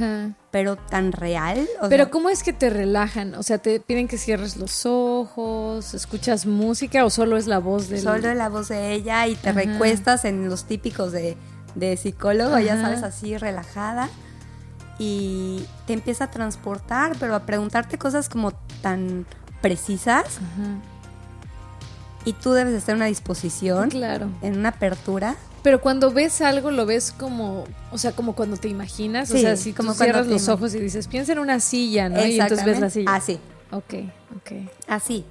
pero 0.51 0.75
tan 0.75 1.12
real. 1.12 1.67
pero 1.89 2.10
¿cómo 2.10 2.29
es 2.29 2.43
que 2.43 2.53
te 2.53 2.69
relajan? 2.69 3.36
O 3.36 3.43
sea, 3.43 3.58
¿te 3.58 3.79
piden 3.79 4.08
que 4.08 4.17
cierres 4.17 4.58
los 4.58 4.86
ojos? 4.86 5.93
¿Escuchas 5.93 6.45
música 6.45 7.05
o 7.05 7.10
solo 7.10 7.38
es 7.38 7.47
la 7.47 7.60
voz 7.60 7.89
de 7.89 7.99
Solo 7.99 8.29
es 8.29 8.38
la 8.38 8.49
voz 8.49 8.67
de 8.67 8.93
ella 8.93 9.27
y 9.27 9.36
te 9.36 9.51
recuestas 9.51 10.25
en 10.25 10.49
los 10.49 10.65
típicos 10.65 11.12
de, 11.12 11.38
psicólogo, 11.97 12.60
ya 12.60 12.81
sabes, 12.81 13.03
así 13.03 13.38
relajada. 13.38 14.10
Y 14.97 15.65
te 15.88 15.93
empieza 15.93 16.25
a 16.25 16.31
transportar, 16.31 17.15
pero 17.19 17.36
a 17.36 17.41
preguntarte 17.41 17.97
cosas 17.97 18.29
como 18.29 18.53
tan 18.81 19.25
precisas. 19.62 20.39
Y 22.25 22.34
tú 22.34 22.53
debes 22.53 22.73
estar 22.73 22.93
en 22.93 22.97
una 22.97 23.05
disposición, 23.05 23.89
claro. 23.89 24.29
en 24.41 24.58
una 24.58 24.69
apertura 24.69 25.36
pero 25.65 25.82
cuando 25.82 26.12
ves 26.12 26.41
algo, 26.41 26.69
lo 26.69 26.86
ves 26.86 27.12
como, 27.12 27.63
o 27.91 27.97
sea, 27.97 28.12
como 28.12 28.36
cuando 28.36 28.56
te 28.56 28.67
imaginas. 28.67 29.32
o 29.32 29.38
sea, 29.39 29.58
si 29.58 29.73
como 29.73 29.95
cierras 29.95 30.28
los 30.28 30.47
ojos 30.47 30.75
y 30.75 30.80
dices, 30.80 31.08
piensa 31.08 31.32
en 31.32 31.39
una 31.39 31.60
silla, 31.60 32.08
¿no? 32.08 32.23
Y 32.23 32.39
entonces 32.39 32.63
ves 32.63 32.80
la 32.80 32.91
silla. 32.91 33.15
Así. 33.15 33.39
Ok, 33.71 33.95
ok. 34.38 34.69
Así. 34.88 35.25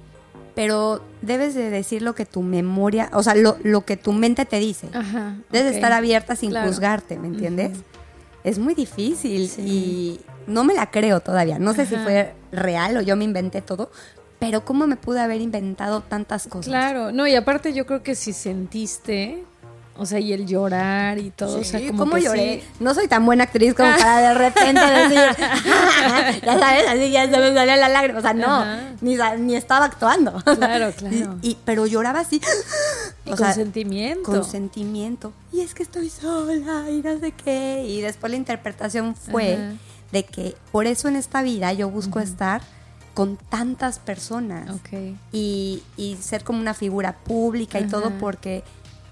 Pero 0.53 1.01
debes 1.21 1.55
de 1.55 1.69
decir 1.69 2.01
lo 2.01 2.15
que 2.15 2.25
tu 2.25 2.41
memoria, 2.41 3.09
o 3.13 3.23
sea, 3.23 3.33
lo, 3.33 3.55
lo 3.63 3.85
que 3.85 3.95
tu 3.95 4.11
mente 4.11 4.43
te 4.43 4.59
dice. 4.59 4.89
Ajá. 4.93 5.37
Debes 5.53 5.69
de 5.69 5.75
estar 5.75 5.93
abierta 5.93 6.35
sin 6.35 6.53
juzgarte, 6.53 7.17
¿me 7.17 7.29
entiendes? 7.29 7.71
Es 8.43 8.59
muy 8.59 8.75
difícil 8.75 9.49
y 9.59 10.19
no 10.47 10.65
me 10.65 10.73
la 10.73 10.91
creo 10.91 11.21
todavía. 11.21 11.59
No 11.59 11.73
sé 11.73 11.85
si 11.85 11.95
fue 11.95 12.33
real 12.51 12.97
o 12.97 13.01
yo 13.01 13.15
me 13.15 13.23
inventé 13.23 13.61
todo, 13.61 13.89
pero 14.39 14.65
¿cómo 14.65 14.85
me 14.85 14.97
pude 14.97 15.21
haber 15.21 15.39
inventado 15.39 16.01
tantas 16.01 16.47
cosas? 16.47 16.67
Claro, 16.67 17.11
no, 17.11 17.25
y 17.25 17.35
aparte 17.35 17.73
yo 17.73 17.85
creo 17.85 18.03
que 18.03 18.15
si 18.15 18.33
sentiste, 18.33 19.43
o 19.97 20.05
sea, 20.05 20.19
y 20.19 20.33
el 20.33 20.45
llorar 20.45 21.17
y 21.19 21.31
todo. 21.31 21.59
o 21.59 21.63
sea, 21.63 21.79
como 21.87 21.99
¿cómo 21.99 22.17
lloré? 22.17 22.63
No 22.79 22.93
soy 22.93 23.07
tan 23.07 23.25
buena 23.25 23.45
actriz 23.45 23.73
como 23.73 23.89
para 23.97 24.29
de 24.29 24.33
repente 24.33 24.81
decir, 24.81 25.19
ya 26.45 26.59
sabes, 26.59 26.87
así 26.87 27.11
ya 27.11 27.29
se 27.29 27.37
me 27.37 27.53
salió 27.53 27.75
la 27.77 27.89
lágrima. 27.89 28.19
O 28.19 28.21
sea, 28.21 28.33
no, 28.33 28.65
ni, 29.01 29.17
ni, 29.39 29.55
estaba 29.55 29.85
actuando. 29.85 30.33
Claro, 30.43 30.91
claro. 30.97 31.37
Y, 31.41 31.57
pero 31.65 31.85
lloraba 31.85 32.21
así. 32.21 32.41
Y 33.27 33.31
con 33.31 33.53
sentimiento. 33.53 34.23
Con 34.23 34.43
sentimiento. 34.43 35.33
Y 35.51 35.61
es 35.61 35.73
que 35.73 35.81
estoy 35.81 36.11
sola 36.11 36.91
y 36.91 37.01
no 37.01 37.19
sé 37.19 37.31
qué. 37.31 37.83
Y 37.87 38.01
después 38.01 38.29
la 38.29 38.37
interpretación 38.37 39.15
fue 39.15 39.57
de 40.11 40.23
que 40.25 40.55
por 40.71 40.85
eso 40.85 41.07
en 41.07 41.15
esta 41.15 41.41
vida 41.41 41.73
yo 41.73 41.89
busco 41.89 42.19
estar 42.19 42.61
con 43.15 43.37
tantas 43.37 43.97
personas. 43.97 44.69
Okay. 44.69 45.17
Y, 45.31 45.81
y 45.97 46.17
ser 46.17 46.43
como 46.43 46.59
una 46.59 46.75
figura 46.75 47.15
pública 47.15 47.79
y 47.79 47.87
todo 47.87 48.11
porque 48.19 48.63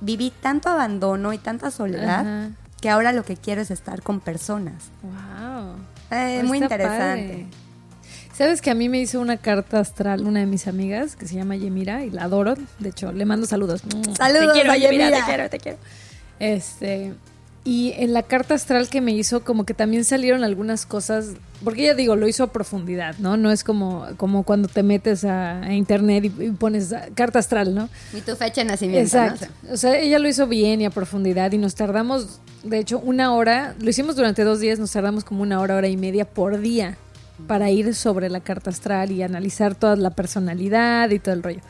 viví 0.03 0.31
tanto 0.41 0.69
abandono 0.69 1.33
y 1.33 1.37
tanta 1.37 1.71
soledad 1.71 2.49
que 2.81 2.89
ahora 2.89 3.13
lo 3.13 3.23
que 3.23 3.37
quiero 3.37 3.61
es 3.61 3.71
estar 3.71 4.01
con 4.01 4.19
personas. 4.19 4.83
Wow. 5.01 5.75
Eh, 6.11 6.43
muy 6.43 6.57
interesante. 6.57 7.47
Sabes 8.35 8.61
que 8.61 8.71
a 8.71 8.73
mí 8.73 8.89
me 8.89 8.99
hizo 8.99 9.21
una 9.21 9.37
carta 9.37 9.79
astral 9.79 10.25
una 10.25 10.39
de 10.39 10.47
mis 10.47 10.67
amigas 10.67 11.15
que 11.15 11.27
se 11.27 11.35
llama 11.35 11.55
Yemira 11.55 12.03
y 12.03 12.09
la 12.09 12.23
adoro. 12.23 12.55
De 12.79 12.89
hecho, 12.89 13.11
le 13.11 13.25
mando 13.25 13.45
saludos. 13.45 13.83
Saludos, 14.17 14.53
te 14.53 14.61
quiero, 14.61 14.75
Yemira. 14.75 15.11
Te 15.11 15.23
quiero, 15.23 15.49
te 15.49 15.59
quiero. 15.59 15.77
Este, 16.39 17.13
y 17.65 17.93
en 17.95 18.11
la 18.11 18.23
carta 18.23 18.55
astral 18.55 18.89
que 18.89 18.99
me 18.99 19.13
hizo, 19.13 19.45
como 19.45 19.65
que 19.65 19.73
también 19.73 20.03
salieron 20.03 20.43
algunas 20.43 20.85
cosas, 20.85 21.27
porque 21.63 21.83
ya 21.83 21.93
digo, 21.93 22.17
lo 22.17 22.27
hizo 22.27 22.43
a 22.43 22.51
profundidad, 22.51 23.15
¿no? 23.19 23.37
No 23.37 23.51
es 23.51 23.63
como, 23.63 24.05
como 24.17 24.43
cuando 24.43 24.67
te 24.67 24.83
metes 24.83 25.23
a, 25.23 25.73
internet 25.73 26.25
y, 26.25 26.29
pones 26.51 26.93
carta 27.15 27.39
astral, 27.39 27.73
¿no? 27.73 27.87
Y 28.13 28.19
tu 28.19 28.35
fecha 28.35 28.61
de 28.61 28.65
nacimiento. 28.65 29.17
Exacto. 29.17 29.47
O 29.71 29.77
sea, 29.77 29.97
ella 29.97 30.19
lo 30.19 30.27
hizo 30.27 30.45
bien 30.47 30.81
y 30.81 30.85
a 30.85 30.89
profundidad 30.89 31.53
y 31.53 31.57
nos 31.57 31.73
tardamos, 31.75 32.41
de 32.63 32.79
hecho, 32.79 32.99
una 32.99 33.33
hora, 33.33 33.75
lo 33.79 33.89
hicimos 33.89 34.17
durante 34.17 34.43
dos 34.43 34.59
días, 34.59 34.77
nos 34.77 34.91
tardamos 34.91 35.23
como 35.23 35.41
una 35.41 35.61
hora, 35.61 35.77
hora 35.77 35.87
y 35.87 35.95
media 35.95 36.25
por 36.25 36.59
día 36.59 36.97
para 37.47 37.71
ir 37.71 37.95
sobre 37.95 38.29
la 38.29 38.41
carta 38.41 38.71
astral 38.71 39.11
y 39.11 39.23
analizar 39.23 39.73
toda 39.73 39.95
la 39.95 40.09
personalidad 40.09 41.09
y 41.11 41.19
todo 41.19 41.33
el 41.33 41.43
rollo. 41.43 41.61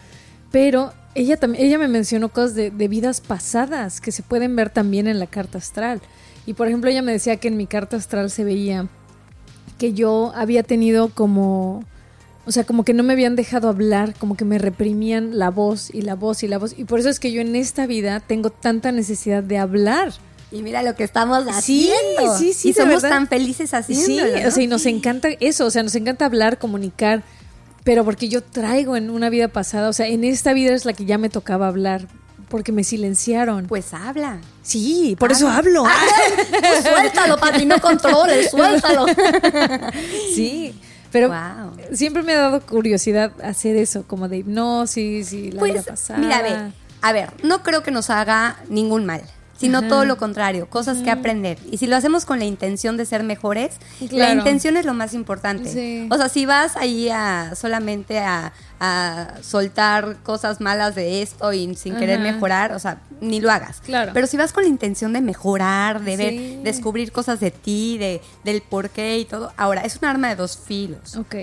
Pero 0.53 0.93
ella 1.15 1.35
también, 1.35 1.65
ella 1.65 1.79
me 1.79 1.87
mencionó 1.87 2.29
cosas 2.29 2.53
de, 2.53 2.69
vidas 2.69 3.21
pasadas 3.21 3.99
que 3.99 4.11
se 4.11 4.21
pueden 4.21 4.55
ver 4.55 4.69
también 4.69 5.07
en 5.07 5.17
la 5.17 5.25
carta 5.25 5.57
astral. 5.57 5.99
Y 6.45 6.53
por 6.53 6.67
ejemplo, 6.67 6.91
ella 6.91 7.01
me 7.01 7.11
decía 7.11 7.37
que 7.37 7.47
en 7.47 7.57
mi 7.57 7.65
carta 7.65 7.97
astral 7.97 8.29
se 8.29 8.43
veía 8.43 8.87
que 9.79 9.93
yo 9.93 10.31
había 10.35 10.61
tenido 10.61 11.09
como, 11.09 11.83
o 12.45 12.51
sea, 12.51 12.65
como 12.65 12.85
que 12.85 12.93
no 12.93 13.01
me 13.01 13.13
habían 13.13 13.35
dejado 13.35 13.67
hablar, 13.67 14.13
como 14.19 14.37
que 14.37 14.45
me 14.45 14.59
reprimían 14.59 15.39
la 15.39 15.49
voz 15.49 15.89
y 15.91 16.03
la 16.03 16.13
voz 16.13 16.43
y 16.43 16.47
la 16.47 16.59
voz. 16.59 16.75
Y 16.77 16.85
por 16.85 16.99
eso 16.99 17.09
es 17.09 17.19
que 17.19 17.31
yo 17.31 17.41
en 17.41 17.55
esta 17.55 17.87
vida 17.87 18.19
tengo 18.19 18.51
tanta 18.51 18.91
necesidad 18.91 19.41
de 19.41 19.57
hablar. 19.57 20.13
Y 20.51 20.61
mira 20.61 20.83
lo 20.83 20.95
que 20.95 21.03
estamos 21.03 21.47
haciendo. 21.47 22.37
Sí, 22.37 22.53
sí, 22.53 22.53
sí. 22.53 22.69
Y 22.69 22.73
somos 22.73 23.01
tan 23.01 23.27
felices 23.27 23.73
haciendo. 23.73 24.05
Sí, 24.05 24.19
o 24.45 24.51
sea, 24.51 24.63
y 24.63 24.67
nos 24.67 24.85
encanta 24.85 25.29
eso, 25.39 25.65
o 25.65 25.71
sea, 25.71 25.81
nos 25.81 25.95
encanta 25.95 26.25
hablar, 26.25 26.59
comunicar 26.59 27.23
pero 27.83 28.05
porque 28.05 28.29
yo 28.29 28.41
traigo 28.41 28.95
en 28.95 29.09
una 29.09 29.29
vida 29.29 29.47
pasada, 29.47 29.89
o 29.89 29.93
sea, 29.93 30.07
en 30.07 30.23
esta 30.23 30.53
vida 30.53 30.73
es 30.73 30.85
la 30.85 30.93
que 30.93 31.05
ya 31.05 31.17
me 31.17 31.29
tocaba 31.29 31.67
hablar, 31.67 32.07
porque 32.49 32.71
me 32.71 32.83
silenciaron. 32.83 33.67
Pues 33.67 33.93
habla. 33.93 34.39
Sí, 34.61 35.15
por 35.19 35.31
eso 35.31 35.47
hablo. 35.47 35.83
Pues 35.83 36.83
suéltalo, 36.83 37.37
Pati, 37.37 37.65
no 37.65 37.79
controles, 37.81 38.51
suéltalo. 38.51 39.05
sí, 40.33 40.73
pero 41.11 41.33
siempre 41.91 42.23
me 42.23 42.33
ha 42.33 42.39
dado 42.39 42.61
curiosidad 42.61 43.33
hacer 43.43 43.75
eso, 43.75 44.03
como 44.07 44.29
de 44.29 44.37
hipnosis 44.37 45.33
y 45.33 45.51
la 45.51 45.63
vida 45.63 45.73
pues, 45.75 45.85
pasada. 45.85 46.19
Mira, 46.19 46.37
a 46.37 46.41
ver, 46.41 46.71
a 47.01 47.11
ver, 47.11 47.29
no 47.43 47.63
creo 47.63 47.83
que 47.83 47.91
nos 47.91 48.09
haga 48.09 48.57
ningún 48.69 49.05
mal 49.05 49.23
sino 49.63 49.87
todo 49.87 50.03
lo 50.03 50.17
contrario, 50.17 50.69
cosas 50.69 50.97
que 50.99 51.09
aprender. 51.09 51.57
Y 51.71 51.77
si 51.77 51.87
lo 51.87 51.95
hacemos 51.95 52.25
con 52.25 52.39
la 52.39 52.45
intención 52.45 52.97
de 52.97 53.05
ser 53.05 53.23
mejores, 53.23 53.77
la 54.11 54.33
intención 54.33 54.75
es 54.75 54.85
lo 54.85 54.93
más 54.93 55.13
importante. 55.13 56.07
O 56.11 56.17
sea, 56.17 56.27
si 56.27 56.45
vas 56.45 56.75
ahí 56.75 57.09
a 57.09 57.55
solamente 57.55 58.19
a, 58.19 58.51
soltar 59.41 60.17
cosas 60.23 60.59
malas 60.59 60.93
de 60.93 61.21
esto 61.21 61.53
y 61.53 61.73
sin 61.75 61.95
querer 61.95 62.19
mejorar, 62.19 62.73
o 62.73 62.79
sea, 62.79 63.01
ni 63.21 63.39
lo 63.39 63.49
hagas. 63.49 63.79
Claro. 63.79 64.11
Pero 64.13 64.27
si 64.27 64.35
vas 64.35 64.51
con 64.51 64.63
la 64.63 64.69
intención 64.69 65.13
de 65.13 65.21
mejorar, 65.21 66.01
de 66.01 66.17
ver, 66.17 66.63
descubrir 66.63 67.13
cosas 67.13 67.39
de 67.39 67.51
ti, 67.51 67.97
de, 67.97 68.21
del 68.43 68.61
por 68.61 68.89
qué 68.89 69.19
y 69.19 69.25
todo, 69.25 69.53
ahora, 69.55 69.83
es 69.83 69.95
un 69.95 70.05
arma 70.05 70.27
de 70.27 70.35
dos 70.35 70.57
filos. 70.57 71.15
Ok 71.15 71.35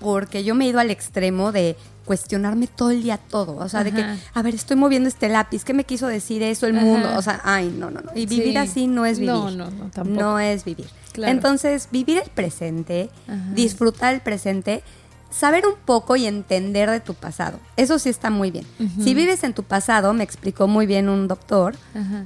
porque 0.00 0.42
yo 0.42 0.54
me 0.54 0.64
he 0.64 0.68
ido 0.68 0.80
al 0.80 0.90
extremo 0.90 1.52
de 1.52 1.76
cuestionarme 2.04 2.66
todo 2.66 2.90
el 2.90 3.02
día 3.02 3.18
todo. 3.18 3.56
O 3.56 3.68
sea, 3.68 3.84
de 3.84 3.92
que, 3.92 4.04
a 4.34 4.42
ver, 4.42 4.54
estoy 4.54 4.76
moviendo 4.76 5.08
este 5.08 5.28
lápiz, 5.28 5.64
¿qué 5.64 5.74
me 5.74 5.84
quiso 5.84 6.06
decir 6.06 6.42
eso 6.42 6.66
el 6.66 6.74
mundo? 6.74 7.10
O 7.16 7.22
sea, 7.22 7.40
ay, 7.44 7.74
no, 7.76 7.90
no, 7.90 8.00
no. 8.00 8.10
Y 8.14 8.26
vivir 8.26 8.58
así 8.58 8.86
no 8.86 9.06
es 9.06 9.18
vivir. 9.18 9.34
No, 9.34 9.50
no, 9.50 9.70
no, 9.70 9.90
tampoco. 9.90 10.20
No 10.20 10.38
es 10.38 10.64
vivir. 10.64 10.88
Entonces, 11.16 11.88
vivir 11.90 12.18
el 12.18 12.30
presente, 12.30 13.10
disfrutar 13.54 14.14
el 14.14 14.20
presente, 14.20 14.82
saber 15.30 15.66
un 15.66 15.74
poco 15.84 16.16
y 16.16 16.26
entender 16.26 16.90
de 16.90 17.00
tu 17.00 17.14
pasado. 17.14 17.58
Eso 17.76 17.98
sí 17.98 18.08
está 18.08 18.30
muy 18.30 18.50
bien. 18.50 18.66
Si 19.02 19.14
vives 19.14 19.44
en 19.44 19.54
tu 19.54 19.62
pasado, 19.62 20.12
me 20.12 20.24
explicó 20.24 20.66
muy 20.68 20.86
bien 20.86 21.08
un 21.08 21.28
doctor 21.28 21.74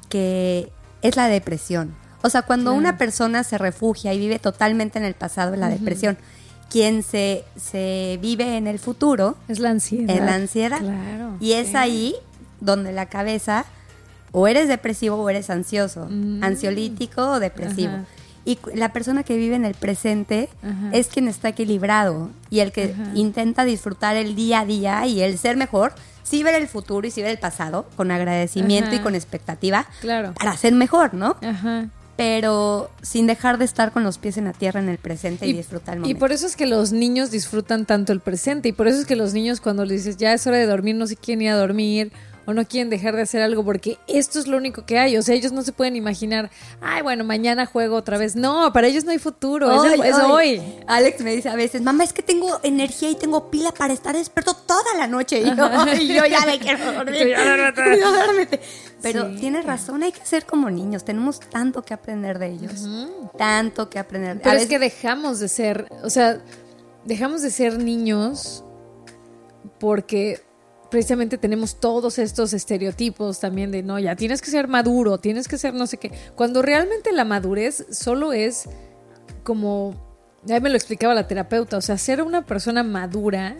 que 0.08 0.70
es 1.02 1.16
la 1.16 1.28
depresión. 1.28 1.94
O 2.22 2.30
sea, 2.30 2.40
cuando 2.40 2.72
una 2.72 2.96
persona 2.96 3.44
se 3.44 3.58
refugia 3.58 4.14
y 4.14 4.18
vive 4.18 4.38
totalmente 4.38 4.98
en 4.98 5.04
el 5.04 5.12
pasado, 5.14 5.52
es 5.52 5.60
la 5.60 5.68
depresión. 5.68 6.16
Quien 6.74 7.04
se, 7.04 7.44
se 7.54 8.18
vive 8.20 8.56
en 8.56 8.66
el 8.66 8.80
futuro 8.80 9.36
es 9.46 9.60
la 9.60 9.70
ansiedad. 9.70 10.12
Es 10.12 10.20
la 10.20 10.34
ansiedad. 10.34 10.80
Claro, 10.80 11.36
y 11.38 11.52
es 11.52 11.76
ahí 11.76 12.16
donde 12.58 12.90
la 12.90 13.06
cabeza 13.06 13.64
o 14.32 14.48
eres 14.48 14.66
depresivo 14.66 15.14
o 15.14 15.30
eres 15.30 15.50
ansioso, 15.50 16.08
mm. 16.10 16.42
ansiolítico 16.42 17.22
o 17.30 17.38
depresivo. 17.38 17.92
Y 18.44 18.58
la 18.74 18.92
persona 18.92 19.22
que 19.22 19.36
vive 19.36 19.54
en 19.54 19.64
el 19.64 19.74
presente 19.74 20.48
es 20.90 21.06
quien 21.06 21.28
está 21.28 21.50
equilibrado 21.50 22.30
y 22.50 22.58
el 22.58 22.72
que 22.72 22.92
intenta 23.14 23.64
disfrutar 23.64 24.16
el 24.16 24.34
día 24.34 24.62
a 24.62 24.64
día 24.64 25.06
y 25.06 25.22
el 25.22 25.38
ser 25.38 25.56
mejor, 25.56 25.94
sí 26.24 26.42
ver 26.42 26.56
el 26.56 26.66
futuro 26.66 27.06
y 27.06 27.12
sí 27.12 27.22
ver 27.22 27.30
el 27.30 27.38
pasado 27.38 27.86
con 27.94 28.10
agradecimiento 28.10 28.96
y 28.96 28.98
con 28.98 29.14
expectativa 29.14 29.86
claro. 30.00 30.34
para 30.34 30.56
ser 30.56 30.72
mejor, 30.72 31.14
¿no? 31.14 31.36
Ajá 31.40 31.88
pero 32.16 32.90
sin 33.02 33.26
dejar 33.26 33.58
de 33.58 33.64
estar 33.64 33.92
con 33.92 34.04
los 34.04 34.18
pies 34.18 34.36
en 34.36 34.44
la 34.44 34.52
tierra 34.52 34.80
en 34.80 34.88
el 34.88 34.98
presente 34.98 35.46
y, 35.46 35.52
disfrutar 35.52 35.94
el 35.94 36.00
momento. 36.00 36.16
Y 36.16 36.18
por 36.18 36.32
eso 36.32 36.46
es 36.46 36.56
que 36.56 36.66
los 36.66 36.92
niños 36.92 37.30
disfrutan 37.30 37.86
tanto 37.86 38.12
el 38.12 38.20
presente 38.20 38.68
y 38.68 38.72
por 38.72 38.86
eso 38.86 39.00
es 39.00 39.06
que 39.06 39.16
los 39.16 39.34
niños 39.34 39.60
cuando 39.60 39.84
les 39.84 40.04
dices 40.04 40.16
ya 40.16 40.32
es 40.32 40.46
hora 40.46 40.58
de 40.58 40.66
dormir 40.66 40.94
no 40.94 41.06
se 41.06 41.16
quieren 41.16 41.42
ir 41.42 41.50
a 41.50 41.56
dormir 41.56 42.12
o 42.46 42.52
no 42.52 42.66
quieren 42.66 42.90
dejar 42.90 43.16
de 43.16 43.22
hacer 43.22 43.42
algo 43.42 43.64
porque 43.64 43.98
esto 44.06 44.38
es 44.38 44.46
lo 44.46 44.56
único 44.56 44.84
que 44.84 44.98
hay. 44.98 45.16
O 45.16 45.22
sea, 45.22 45.34
ellos 45.34 45.52
no 45.52 45.62
se 45.62 45.72
pueden 45.72 45.96
imaginar, 45.96 46.50
ay, 46.80 47.02
bueno, 47.02 47.24
mañana 47.24 47.66
juego 47.66 47.96
otra 47.96 48.18
vez. 48.18 48.36
No, 48.36 48.72
para 48.72 48.86
ellos 48.86 49.04
no 49.04 49.10
hay 49.10 49.18
futuro, 49.18 49.84
es, 49.84 50.14
hoy. 50.16 50.62
Alex 50.86 51.20
me 51.20 51.34
dice 51.34 51.48
a 51.48 51.56
veces, 51.56 51.82
mamá, 51.82 52.04
es 52.04 52.12
que 52.12 52.22
tengo 52.22 52.60
energía 52.62 53.10
y 53.10 53.14
tengo 53.14 53.50
pila 53.50 53.72
para 53.72 53.92
estar 53.92 54.14
despierto 54.14 54.54
toda 54.54 54.94
la 54.98 55.06
noche. 55.06 55.40
Y 55.40 55.44
yo, 55.44 56.26
ya 56.26 56.44
me 56.46 56.58
quiero 56.58 56.92
dormir. 56.92 57.36
Pero 59.02 59.34
tienes 59.36 59.64
razón, 59.64 60.02
hay 60.02 60.12
que 60.12 60.24
ser 60.24 60.46
como 60.46 60.70
niños. 60.70 61.04
Tenemos 61.04 61.40
tanto 61.40 61.82
que 61.82 61.94
aprender 61.94 62.38
de 62.38 62.48
ellos. 62.48 62.86
Tanto 63.36 63.90
que 63.90 63.98
aprender. 63.98 64.40
Pero 64.42 64.56
es 64.58 64.66
que 64.66 64.78
dejamos 64.78 65.40
de 65.40 65.48
ser, 65.48 65.88
o 66.02 66.10
sea, 66.10 66.40
dejamos 67.04 67.42
de 67.42 67.50
ser 67.50 67.78
niños 67.78 68.64
porque 69.78 70.42
precisamente 70.94 71.38
tenemos 71.38 71.80
todos 71.80 72.20
estos 72.20 72.52
estereotipos 72.52 73.40
también 73.40 73.72
de, 73.72 73.82
no, 73.82 73.98
ya 73.98 74.14
tienes 74.14 74.40
que 74.40 74.48
ser 74.52 74.68
maduro, 74.68 75.18
tienes 75.18 75.48
que 75.48 75.58
ser 75.58 75.74
no 75.74 75.88
sé 75.88 75.96
qué, 75.96 76.12
cuando 76.36 76.62
realmente 76.62 77.10
la 77.10 77.24
madurez 77.24 77.84
solo 77.90 78.32
es 78.32 78.68
como, 79.42 79.96
ya 80.44 80.60
me 80.60 80.70
lo 80.70 80.76
explicaba 80.76 81.12
la 81.12 81.26
terapeuta, 81.26 81.78
o 81.78 81.80
sea, 81.80 81.98
ser 81.98 82.22
una 82.22 82.46
persona 82.46 82.84
madura 82.84 83.56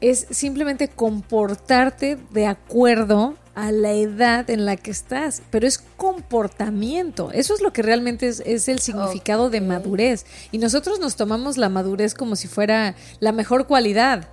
es 0.00 0.26
simplemente 0.28 0.88
comportarte 0.88 2.18
de 2.32 2.46
acuerdo 2.48 3.36
a 3.54 3.70
la 3.70 3.92
edad 3.92 4.50
en 4.50 4.64
la 4.64 4.74
que 4.74 4.90
estás, 4.90 5.40
pero 5.52 5.68
es 5.68 5.78
comportamiento. 5.78 7.30
Eso 7.30 7.54
es 7.54 7.62
lo 7.62 7.72
que 7.72 7.82
realmente 7.82 8.26
es, 8.26 8.68
el 8.68 8.80
significado 8.80 9.50
de 9.50 9.60
madurez. 9.60 10.26
Y 10.50 10.58
nosotros 10.58 10.98
nos 10.98 11.14
tomamos 11.14 11.58
la 11.58 11.68
madurez 11.68 12.12
como 12.12 12.34
si 12.34 12.48
fuera 12.48 12.96
la 13.20 13.30
mejor 13.30 13.68
cualidad. 13.68 14.28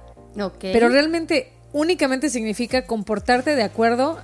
Pero 0.59 0.89
realmente 0.89 1.53
únicamente 1.73 2.29
significa 2.29 2.85
comportarte 2.85 3.55
de 3.55 3.63
acuerdo 3.63 4.19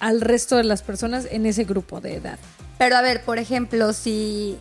al 0.00 0.20
resto 0.20 0.56
de 0.56 0.64
las 0.64 0.82
personas 0.82 1.26
en 1.30 1.46
ese 1.46 1.64
grupo 1.64 2.00
de 2.00 2.16
edad. 2.16 2.38
Pero 2.78 2.96
a 2.96 3.02
ver, 3.02 3.24
por 3.24 3.38
ejemplo, 3.38 3.92
si, 3.92 4.56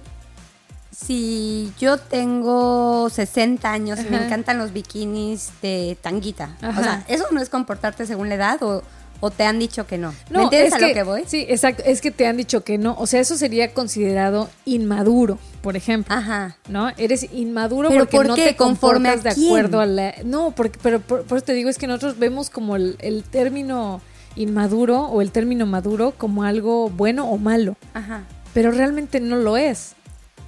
si 0.91 1.71
yo 1.79 1.97
tengo 1.97 3.09
60 3.09 3.71
años 3.71 3.99
y 3.99 4.09
me 4.09 4.23
encantan 4.25 4.57
los 4.57 4.73
bikinis 4.73 5.51
de 5.61 5.97
tanguita, 6.01 6.57
o 6.61 6.81
sea, 6.81 7.05
¿eso 7.07 7.25
no 7.31 7.41
es 7.41 7.49
comportarte 7.49 8.07
según 8.07 8.29
la 8.29 8.35
edad 8.35 8.63
o, 8.63 8.81
o 9.19 9.31
te 9.31 9.43
han 9.43 9.59
dicho 9.59 9.87
que 9.87 9.97
no? 9.97 10.13
no 10.29 10.39
¿Me 10.39 10.43
entiendes 10.45 10.73
a 10.73 10.79
lo 10.79 10.93
que 10.93 11.03
voy? 11.03 11.23
Sí, 11.27 11.45
exacto, 11.49 11.83
es 11.85 12.01
que 12.01 12.11
te 12.11 12.27
han 12.27 12.37
dicho 12.37 12.63
que 12.63 12.77
no, 12.77 12.95
o 12.97 13.07
sea, 13.07 13.19
eso 13.19 13.37
sería 13.37 13.73
considerado 13.73 14.49
inmaduro 14.65 15.37
por 15.67 15.75
ejemplo. 15.75 16.15
Ajá. 16.15 16.55
¿No? 16.69 16.91
Eres 16.97 17.27
inmaduro 17.33 17.89
porque 17.89 18.19
no 18.19 18.35
te 18.35 18.55
conformas 18.55 19.21
de 19.21 19.31
acuerdo 19.31 19.81
a 19.81 19.85
la. 19.85 20.15
No, 20.23 20.51
porque, 20.51 20.79
pero 20.81 21.01
por, 21.01 21.25
eso 21.25 21.41
te 21.41 21.51
digo, 21.51 21.69
es 21.69 21.77
que 21.77 21.87
nosotros 21.87 22.17
vemos 22.17 22.49
como 22.49 22.77
el, 22.77 23.23
término 23.29 23.99
inmaduro 24.37 25.01
o 25.07 25.21
el 25.21 25.31
término 25.31 25.65
maduro 25.65 26.13
como 26.17 26.43
algo 26.43 26.89
bueno 26.89 27.29
o 27.29 27.37
malo. 27.37 27.75
Ajá. 27.93 28.23
Pero 28.53 28.71
realmente 28.71 29.19
no 29.19 29.35
lo 29.35 29.57
es. 29.57 29.95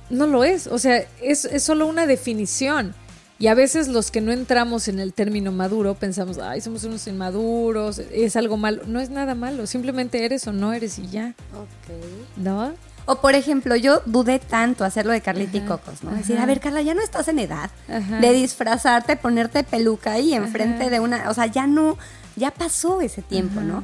No 0.09 0.25
lo 0.25 0.45
es. 0.45 0.67
O 0.67 0.79
sea, 0.79 1.03
es, 1.21 1.43
es 1.43 1.63
solo 1.63 1.85
una 1.85 2.07
definición. 2.07 2.95
Y 3.39 3.47
a 3.47 3.53
veces 3.53 3.87
los 3.87 4.11
que 4.11 4.19
no 4.19 4.33
entramos 4.33 4.89
en 4.89 4.99
el 4.99 5.13
término 5.13 5.53
maduro 5.53 5.95
pensamos, 5.95 6.37
ay, 6.39 6.59
somos 6.59 6.83
unos 6.83 7.07
inmaduros, 7.07 7.99
es 7.99 8.35
algo 8.35 8.57
malo. 8.57 8.83
No 8.85 8.99
es 8.99 9.09
nada 9.09 9.33
malo, 9.33 9.65
simplemente 9.65 10.25
eres 10.25 10.45
o 10.45 10.51
no 10.51 10.73
eres 10.73 10.99
y 10.99 11.07
ya. 11.07 11.33
Ok. 11.55 11.95
¿No? 12.35 12.73
O 13.05 13.21
por 13.21 13.35
ejemplo, 13.35 13.75
yo 13.77 14.01
dudé 14.05 14.39
tanto 14.39 14.83
hacerlo 14.83 15.13
de 15.13 15.21
Carlita 15.21 15.57
y 15.57 15.61
Cocos, 15.61 16.03
¿no? 16.03 16.11
Decir, 16.11 16.37
a 16.37 16.45
ver, 16.45 16.59
Carla, 16.59 16.81
ya 16.81 16.93
no 16.93 17.01
estás 17.01 17.27
en 17.29 17.39
edad 17.39 17.71
de 17.87 18.33
disfrazarte, 18.33 19.15
ponerte 19.15 19.63
peluca 19.63 20.11
ahí 20.11 20.33
enfrente 20.35 20.89
de 20.89 20.99
una, 20.99 21.27
o 21.29 21.33
sea, 21.33 21.47
ya 21.47 21.65
no, 21.65 21.97
ya 22.35 22.51
pasó 22.51 23.01
ese 23.01 23.21
tiempo, 23.23 23.61
¿no? 23.61 23.83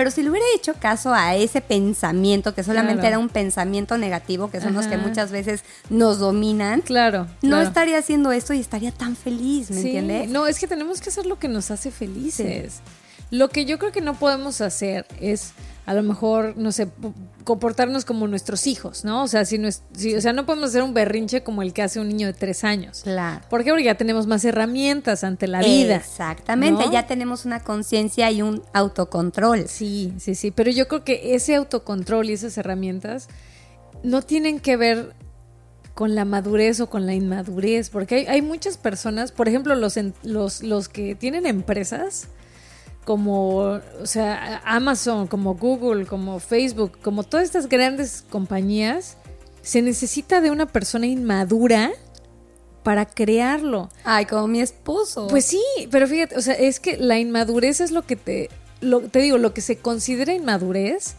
Pero 0.00 0.10
si 0.10 0.22
le 0.22 0.30
hubiera 0.30 0.46
hecho 0.56 0.72
caso 0.72 1.12
a 1.12 1.36
ese 1.36 1.60
pensamiento, 1.60 2.54
que 2.54 2.62
solamente 2.62 3.06
era 3.06 3.18
un 3.18 3.28
pensamiento 3.28 3.98
negativo, 3.98 4.50
que 4.50 4.58
son 4.58 4.72
los 4.72 4.86
que 4.86 4.96
muchas 4.96 5.30
veces 5.30 5.62
nos 5.90 6.18
dominan, 6.18 6.80
claro, 6.80 7.26
no 7.42 7.60
estaría 7.60 7.98
haciendo 7.98 8.32
esto 8.32 8.54
y 8.54 8.60
estaría 8.60 8.92
tan 8.92 9.14
feliz, 9.14 9.70
¿me 9.70 9.82
entiendes? 9.82 10.30
No, 10.30 10.46
es 10.46 10.58
que 10.58 10.66
tenemos 10.66 11.02
que 11.02 11.10
hacer 11.10 11.26
lo 11.26 11.38
que 11.38 11.48
nos 11.48 11.70
hace 11.70 11.90
felices. 11.90 12.80
Lo 13.30 13.50
que 13.50 13.66
yo 13.66 13.78
creo 13.78 13.92
que 13.92 14.00
no 14.00 14.14
podemos 14.14 14.62
hacer 14.62 15.04
es 15.20 15.52
a 15.86 15.94
lo 15.94 16.02
mejor, 16.02 16.56
no 16.56 16.72
sé, 16.72 16.88
comportarnos 17.44 18.04
como 18.04 18.28
nuestros 18.28 18.66
hijos, 18.66 19.04
¿no? 19.04 19.22
O 19.24 19.28
sea, 19.28 19.44
si, 19.44 19.58
no 19.58 19.66
es, 19.66 19.82
o 20.16 20.20
sea, 20.20 20.32
no 20.32 20.46
podemos 20.46 20.70
hacer 20.70 20.82
un 20.82 20.94
berrinche 20.94 21.42
como 21.42 21.62
el 21.62 21.72
que 21.72 21.82
hace 21.82 22.00
un 22.00 22.08
niño 22.08 22.26
de 22.26 22.32
tres 22.32 22.64
años. 22.64 23.00
Claro. 23.02 23.44
¿Por 23.48 23.64
qué? 23.64 23.70
Porque 23.70 23.84
ya 23.84 23.96
tenemos 23.96 24.26
más 24.26 24.44
herramientas 24.44 25.24
ante 25.24 25.48
la 25.48 25.60
vida. 25.60 25.96
Exactamente, 25.96 26.84
ya 26.92 27.06
tenemos 27.06 27.44
una 27.44 27.60
conciencia 27.60 28.30
y 28.30 28.42
un 28.42 28.62
autocontrol. 28.72 29.68
Sí, 29.68 30.14
sí, 30.18 30.34
sí, 30.34 30.50
pero 30.50 30.70
yo 30.70 30.86
creo 30.86 31.04
que 31.04 31.34
ese 31.34 31.56
autocontrol 31.56 32.30
y 32.30 32.34
esas 32.34 32.56
herramientas 32.58 33.28
no 34.02 34.22
tienen 34.22 34.60
que 34.60 34.76
ver 34.76 35.14
con 35.94 36.14
la 36.14 36.24
madurez 36.24 36.80
o 36.80 36.88
con 36.88 37.04
la 37.04 37.14
inmadurez, 37.14 37.90
porque 37.90 38.14
hay, 38.14 38.26
hay 38.26 38.42
muchas 38.42 38.78
personas, 38.78 39.32
por 39.32 39.48
ejemplo, 39.48 39.74
los, 39.74 39.98
los, 40.22 40.62
los 40.62 40.88
que 40.88 41.14
tienen 41.14 41.46
empresas, 41.46 42.28
como, 43.04 43.56
o 43.56 44.06
sea, 44.06 44.62
Amazon, 44.64 45.26
como 45.26 45.54
Google, 45.54 46.06
como 46.06 46.38
Facebook, 46.38 46.98
como 47.02 47.22
todas 47.22 47.44
estas 47.44 47.68
grandes 47.68 48.24
compañías, 48.28 49.16
se 49.62 49.82
necesita 49.82 50.40
de 50.40 50.50
una 50.50 50.66
persona 50.66 51.06
inmadura 51.06 51.90
para 52.82 53.06
crearlo. 53.06 53.88
Ay, 54.04 54.26
como 54.26 54.48
mi 54.48 54.60
esposo. 54.60 55.26
Pues 55.28 55.44
sí, 55.44 55.62
pero 55.90 56.06
fíjate, 56.06 56.36
o 56.36 56.40
sea, 56.40 56.54
es 56.54 56.80
que 56.80 56.96
la 56.96 57.18
inmadurez 57.18 57.80
es 57.80 57.90
lo 57.90 58.02
que 58.02 58.16
te, 58.16 58.48
lo, 58.80 59.00
te 59.00 59.20
digo, 59.20 59.38
lo 59.38 59.52
que 59.52 59.60
se 59.60 59.76
considera 59.76 60.32
inmadurez 60.34 61.16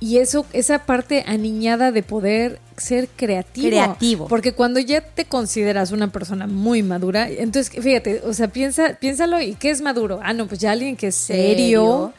y 0.00 0.18
eso, 0.18 0.46
esa 0.52 0.86
parte 0.86 1.24
aniñada 1.26 1.90
de 1.90 2.02
poder 2.02 2.60
ser 2.76 3.08
creativo. 3.08 3.68
Creativo. 3.68 4.28
Porque 4.28 4.52
cuando 4.52 4.78
ya 4.78 5.00
te 5.00 5.24
consideras 5.24 5.90
una 5.90 6.12
persona 6.12 6.46
muy 6.46 6.82
madura, 6.82 7.28
entonces 7.28 7.82
fíjate, 7.82 8.22
o 8.24 8.32
sea, 8.32 8.48
piensa, 8.48 8.94
piénsalo, 9.00 9.40
¿y 9.40 9.54
qué 9.54 9.70
es 9.70 9.80
maduro? 9.80 10.20
Ah, 10.22 10.32
no, 10.32 10.46
pues 10.46 10.60
ya 10.60 10.70
alguien 10.70 10.96
que 10.96 11.08
es 11.08 11.16
serio, 11.16 12.12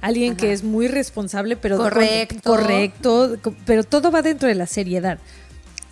alguien 0.00 0.36
que 0.36 0.52
es 0.52 0.62
muy 0.62 0.86
responsable, 0.86 1.56
pero 1.56 1.78
correcto. 1.78 2.40
correcto, 2.42 3.36
pero 3.66 3.82
todo 3.82 4.12
va 4.12 4.22
dentro 4.22 4.48
de 4.48 4.54
la 4.54 4.66
seriedad. 4.66 5.18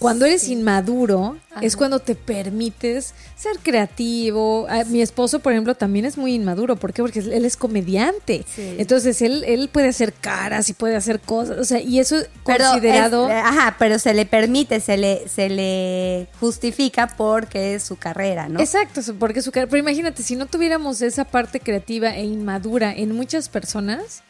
Cuando 0.03 0.27
eres 0.27 0.49
inmaduro 0.49 1.37
es 1.61 1.77
cuando 1.77 2.01
te 2.01 2.15
permites 2.15 3.15
ser 3.37 3.59
creativo. 3.63 4.67
Ah, 4.69 4.83
mi 4.85 5.01
esposo, 5.01 5.39
por 5.39 5.53
ejemplo, 5.53 5.75
también 5.77 6.05
es 6.05 6.19
muy 6.19 6.35
inmaduro. 6.35 6.77
¿Por 6.77 6.93
qué? 6.93 7.03
Porque 7.03 7.21
él 7.21 7.45
es 7.45 7.57
comediante. 7.57 8.45
Entonces 8.57 9.23
él, 9.23 9.45
él 9.47 9.69
puede 9.73 9.89
hacer 9.89 10.13
caras 10.13 10.69
y 10.69 10.73
puede 10.73 10.97
hacer 10.97 11.21
cosas. 11.21 11.59
O 11.59 11.65
sea, 11.65 11.81
y 11.81 12.01
eso 12.01 12.19
es 12.19 12.29
considerado. 12.43 13.29
ajá, 13.29 13.77
pero 13.79 13.99
se 13.99 14.13
le 14.13 14.27
permite, 14.27 14.81
se 14.81 14.97
le, 14.97 15.29
se 15.29 15.49
le 15.49 16.27
justifica 16.41 17.07
porque 17.17 17.75
es 17.75 17.85
su 17.85 17.97
carrera, 17.97 18.49
¿no? 18.49 18.61
Exacto, 18.61 19.01
porque 19.19 19.39
es 19.39 19.45
su 19.45 19.53
carrera. 19.53 19.71
Pero 19.71 19.81
imagínate, 19.81 20.23
si 20.23 20.35
no 20.35 20.47
tuviéramos 20.47 21.01
esa 21.01 21.25
parte 21.25 21.61
creativa 21.61 22.17
e 22.17 22.25
inmadura 22.25 22.93
en 22.93 23.15
muchas 23.15 23.49
personas 23.49 24.23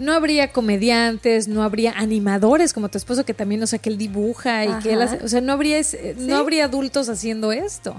no 0.00 0.14
habría 0.14 0.50
comediantes, 0.50 1.46
no 1.46 1.62
habría 1.62 1.92
animadores 1.92 2.72
como 2.72 2.88
tu 2.88 2.96
esposo 2.96 3.24
que 3.24 3.34
también, 3.34 3.62
o 3.62 3.66
sea, 3.66 3.78
que 3.78 3.90
él 3.90 3.98
dibuja 3.98 4.64
y 4.64 4.72
que 4.82 4.94
él 4.94 5.02
hace, 5.02 5.22
o 5.22 5.28
sea, 5.28 5.42
no 5.42 5.52
habría, 5.52 5.78
no 6.16 6.36
habría 6.36 6.64
adultos 6.64 7.08
haciendo 7.08 7.52
esto. 7.52 7.94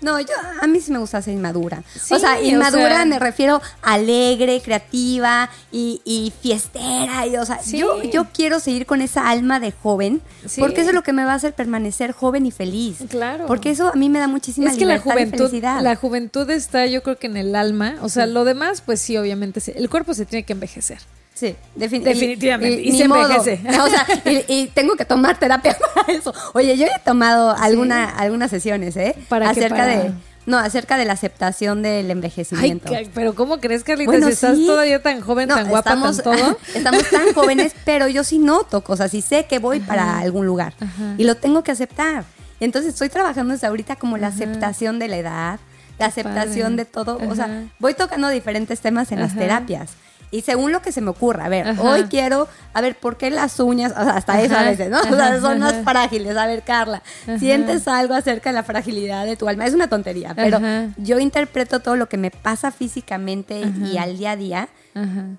No, 0.00 0.18
yo 0.18 0.34
a 0.60 0.66
mí 0.66 0.80
sí 0.80 0.92
me 0.92 0.98
gusta 0.98 1.20
ser 1.20 1.34
inmadura. 1.34 1.82
o 2.10 2.18
sea, 2.18 2.40
inmadura 2.42 3.04
me 3.04 3.18
refiero 3.18 3.60
alegre, 3.82 4.60
creativa 4.62 5.50
y, 5.70 6.32
fiestera. 6.40 7.26
Y, 7.26 7.36
o 7.36 7.44
sea, 7.44 7.60
yo, 7.62 8.02
yo 8.02 8.26
quiero 8.32 8.60
seguir 8.60 8.86
con 8.86 9.02
esa 9.02 9.28
alma 9.28 9.60
de 9.60 9.72
joven 9.72 10.22
porque 10.58 10.80
eso 10.80 10.90
es 10.90 10.94
lo 10.94 11.02
que 11.02 11.12
me 11.12 11.24
va 11.24 11.32
a 11.32 11.36
hacer 11.36 11.54
permanecer 11.54 12.12
joven 12.12 12.46
y 12.46 12.50
feliz. 12.50 12.98
Claro. 13.08 13.46
Porque 13.46 13.70
eso 13.70 13.88
a 13.88 13.96
mí 13.96 14.08
me 14.08 14.18
da 14.18 14.28
muchísima 14.28 14.70
es 14.70 14.76
que 14.76 14.86
la 14.86 14.98
juventud, 14.98 15.38
felicidad. 15.38 15.80
La 15.82 15.96
juventud 15.96 16.48
está, 16.50 16.86
yo 16.86 17.02
creo 17.02 17.18
que 17.18 17.26
en 17.26 17.36
el 17.36 17.54
alma. 17.54 17.96
O 18.02 18.08
sea, 18.08 18.26
lo 18.26 18.44
demás, 18.44 18.80
pues 18.80 19.00
sí, 19.00 19.16
obviamente, 19.16 19.60
el 19.76 19.88
cuerpo 19.90 20.14
se 20.14 20.26
tiene 20.26 20.44
que 20.44 20.52
envejecer. 20.52 20.98
Sí, 21.40 21.56
definitivamente. 21.74 22.82
Y, 22.82 22.98
se 22.98 23.04
envejece. 23.04 23.62
O 23.80 23.88
sea, 23.88 24.06
y, 24.46 24.66
tengo 24.74 24.94
que 24.94 25.06
tomar 25.06 25.38
terapia 25.38 25.74
para 25.94 26.12
eso. 26.12 26.34
Oye, 26.52 26.76
yo 26.76 26.84
he 26.84 26.98
tomado 27.02 27.56
alguna, 27.56 28.04
algunas 28.10 28.50
sesiones, 28.50 28.94
¿eh? 28.98 29.16
¿Para 29.30 29.48
acerca 29.48 29.86
de 29.86 30.12
no, 30.44 30.58
acerca 30.58 30.98
de 30.98 31.06
la 31.06 31.14
aceptación 31.14 31.82
del 31.82 32.10
envejecimiento. 32.10 32.92
Ay, 32.94 33.10
pero 33.14 33.34
¿cómo 33.34 33.58
crees, 33.58 33.84
Carlitos? 33.84 34.26
¿Estás 34.26 34.58
todavía 34.58 35.00
tan 35.02 35.20
joven, 35.20 35.48
tan 35.48 35.68
guapa, 35.68 35.90
estamos, 35.94 36.16
tan 36.22 36.36
todo? 36.36 36.58
Estamos 36.74 37.08
tan 37.08 37.32
jóvenes, 37.32 37.72
pero 37.84 38.08
yo 38.08 38.22
sí 38.22 38.38
noto 38.38 38.82
cosas 38.82 39.14
y 39.14 39.22
sé 39.22 39.46
que 39.46 39.58
voy 39.58 39.80
para 39.80 40.18
algún 40.18 40.44
lugar 40.46 40.74
y 41.16 41.24
lo 41.24 41.36
tengo 41.36 41.62
que 41.62 41.72
aceptar. 41.72 42.24
Y 42.58 42.64
entonces 42.64 42.92
estoy 42.92 43.08
trabajando 43.08 43.54
desde 43.54 43.66
ahorita 43.66 43.96
como 43.96 44.18
la 44.18 44.26
aceptación 44.26 44.98
de 44.98 45.08
la 45.08 45.16
edad, 45.16 45.60
la 45.98 46.06
aceptación 46.06 46.76
de 46.76 46.84
todo. 46.84 47.18
O 47.28 47.34
sea, 47.34 47.68
voy 47.78 47.94
tocando 47.94 48.28
diferentes 48.28 48.80
temas 48.80 49.12
en 49.12 49.20
las 49.20 49.34
terapias. 49.34 49.90
Y 50.32 50.42
según 50.42 50.70
lo 50.70 50.80
que 50.80 50.92
se 50.92 51.00
me 51.00 51.10
ocurra, 51.10 51.46
a 51.46 51.48
ver, 51.48 51.74
hoy 51.80 52.04
quiero, 52.04 52.46
a 52.72 52.80
ver, 52.80 52.94
¿por 52.96 53.16
qué 53.16 53.30
las 53.30 53.58
uñas, 53.58 53.92
o 53.92 54.04
sea, 54.04 54.12
hasta 54.12 54.40
eso 54.40 54.56
a 54.56 54.62
veces, 54.62 54.88
¿no? 54.88 55.00
O 55.00 55.16
sea, 55.16 55.40
son 55.40 55.58
más 55.58 55.74
frágiles. 55.84 56.36
A 56.36 56.46
ver, 56.46 56.62
Carla, 56.62 57.02
sientes 57.38 57.88
algo 57.88 58.14
acerca 58.14 58.50
de 58.50 58.54
la 58.54 58.62
fragilidad 58.62 59.26
de 59.26 59.36
tu 59.36 59.48
alma. 59.48 59.66
Es 59.66 59.74
una 59.74 59.88
tontería, 59.88 60.34
pero 60.34 60.60
yo 60.98 61.18
interpreto 61.18 61.80
todo 61.80 61.96
lo 61.96 62.08
que 62.08 62.16
me 62.16 62.30
pasa 62.30 62.70
físicamente 62.70 63.62
y 63.84 63.98
al 63.98 64.18
día 64.18 64.32
a 64.32 64.36
día 64.36 64.68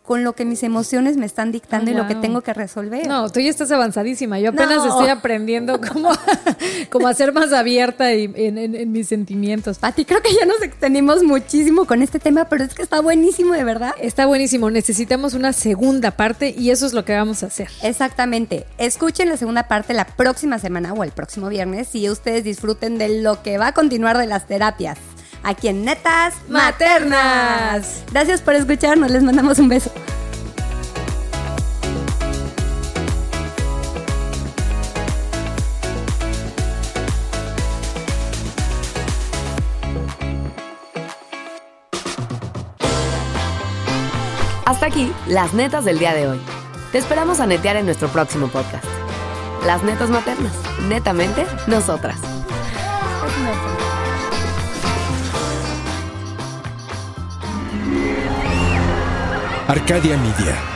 con 0.04 0.24
lo 0.24 0.34
que 0.34 0.46
mis 0.46 0.64
emociones 0.64 1.18
me 1.18 1.26
están 1.26 1.52
dictando 1.52 1.92
y 1.92 1.94
lo 1.94 2.08
que 2.08 2.16
tengo 2.16 2.42
que 2.42 2.54
resolver. 2.54 3.08
No, 3.08 3.30
tú 3.30 3.40
ya 3.40 3.50
estás 3.50 3.72
avanzadísima. 3.72 4.40
Yo 4.40 4.52
apenas 4.52 4.86
estoy 4.86 5.10
aprendiendo 5.10 5.80
cómo, 5.82 6.12
cómo 6.90 7.08
a 7.08 7.14
ser 7.14 7.34
más 7.34 7.52
abierta 7.54 8.12
en, 8.12 8.58
en, 8.58 8.92
mis 8.92 9.08
sentimientos. 9.08 9.80
Pati, 9.80 10.06
creo 10.06 10.22
que 10.22 10.34
ya 10.34 10.46
nos 10.46 10.62
extendimos 10.62 11.24
muchísimo 11.24 11.86
con 11.86 12.02
este 12.02 12.20
tema, 12.20 12.46
pero 12.46 12.64
es 12.64 12.74
que 12.74 12.82
está 12.82 13.02
buenísimo, 13.02 13.54
de 13.54 13.64
verdad. 13.64 13.94
Está 14.00 14.26
buenísimo. 14.26 14.70
Necesitamos 14.72 15.34
una 15.34 15.54
segunda 15.54 16.12
parte 16.12 16.56
y 16.58 16.70
eso 16.70 16.86
es 16.86 16.94
lo 16.94 17.04
que 17.04 17.16
vamos 17.16 17.44
a 17.44 17.48
hacer. 17.48 17.70
Exactamente. 17.84 18.66
Escuchen 18.78 19.30
la 19.30 19.38
segunda 19.38 19.68
parte 19.68 19.94
la 19.94 20.06
próxima 20.06 20.60
semana 20.60 20.94
o 20.94 21.04
el 21.04 21.12
próximo 21.12 21.50
viernes 21.50 21.94
y 21.96 22.10
ustedes 22.10 22.44
disfruten 22.44 22.98
de 22.98 23.22
lo 23.22 23.44
que 23.44 23.58
va 23.58 23.68
a 23.68 23.74
continuar 23.74 24.18
de 24.18 24.28
las 24.28 24.48
terapias 24.48 24.98
aquí 25.44 25.68
en 25.68 25.86
Netas 25.86 26.36
Maternas. 26.48 28.04
Gracias 28.12 28.42
por 28.42 28.56
escucharnos, 28.56 29.12
les 29.12 29.24
mandamos 29.24 29.60
un 29.60 29.70
beso. 29.70 29.92
Hasta 44.66 44.86
aquí, 44.86 45.12
las 45.28 45.54
netas 45.54 45.84
del 45.84 46.00
día 46.00 46.14
de 46.14 46.30
hoy. 46.30 46.40
Te 46.94 46.98
esperamos 46.98 47.40
a 47.40 47.46
netear 47.46 47.76
en 47.76 47.86
nuestro 47.86 48.08
próximo 48.08 48.48
podcast. 48.48 48.86
Las 49.66 49.84
netas 49.84 50.10
maternas, 50.10 50.54
netamente 50.88 51.46
nosotras. 51.68 52.41
Arcadia 59.72 60.18
Media. 60.18 60.71